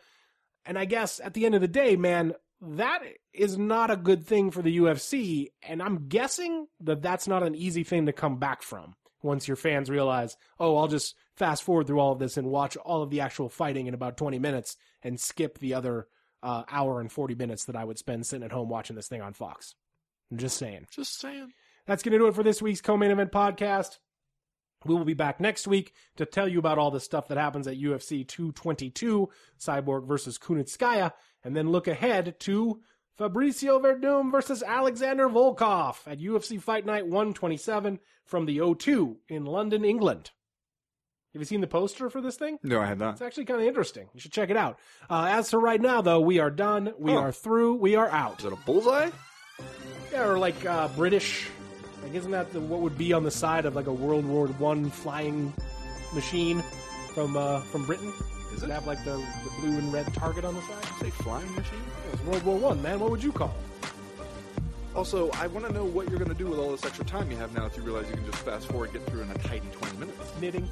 [0.66, 3.00] And I guess at the end of the day, man, that
[3.32, 5.48] is not a good thing for the UFC.
[5.62, 9.56] And I'm guessing that that's not an easy thing to come back from once your
[9.56, 13.10] fans realize, oh, I'll just fast forward through all of this and watch all of
[13.10, 16.06] the actual fighting in about 20 minutes and skip the other
[16.42, 19.22] uh, hour and 40 minutes that I would spend sitting at home watching this thing
[19.22, 19.74] on Fox.
[20.30, 20.86] I'm just saying.
[20.90, 21.52] Just saying.
[21.86, 23.98] That's going to do it for this week's co-main event podcast.
[24.86, 27.66] We will be back next week to tell you about all the stuff that happens
[27.66, 29.28] at UFC 222,
[29.58, 31.12] Cyborg versus Kunitskaya,
[31.44, 32.80] and then look ahead to
[33.20, 39.84] Fabricio Werdum versus Alexander Volkov at UFC Fight Night 127 from the O2 in London,
[39.84, 40.30] England.
[41.34, 42.58] Have you seen the poster for this thing?
[42.62, 43.12] No, I have not.
[43.12, 44.08] It's actually kind of interesting.
[44.14, 44.78] You should check it out.
[45.10, 46.94] Uh, as for right now, though, we are done.
[46.98, 47.18] We Oh.
[47.18, 47.74] are through.
[47.74, 48.40] We are out.
[48.40, 49.10] Is it a bullseye?
[50.12, 51.48] Yeah, or like uh, British.
[52.02, 54.46] Like, isn't that the, what would be on the side of like a World War
[54.46, 55.52] One flying
[56.14, 56.62] machine
[57.14, 58.12] from uh, from Britain?
[58.60, 58.72] Does it?
[58.72, 60.84] have like the, the blue and red target on the side?
[61.00, 61.80] Say flying machine?
[62.06, 63.00] Yeah, it's World War One, man.
[63.00, 63.88] What would you call it?
[64.94, 67.30] Also, I want to know what you're going to do with all this extra time
[67.30, 69.38] you have now if you realize you can just fast forward get through in a
[69.38, 70.32] tidy 20 minutes.
[70.40, 70.68] Knitting,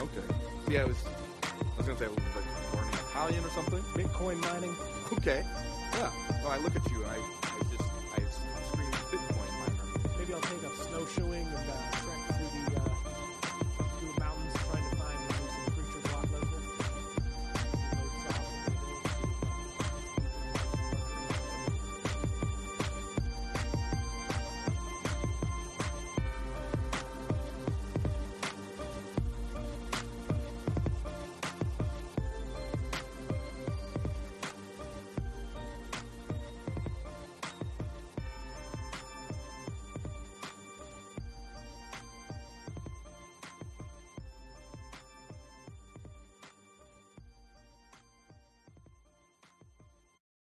[0.00, 0.34] Okay.
[0.70, 0.96] Yeah, I was,
[1.44, 3.80] I was going to say, like, learning Italian or something.
[3.92, 4.74] Bitcoin mining.
[5.12, 5.44] Okay.
[5.92, 6.10] Yeah.
[6.42, 10.16] Well, I look at you and I, I just, I, I'm screaming Bitcoin miner.
[10.16, 12.09] Maybe I'll take up snowshoeing and uh,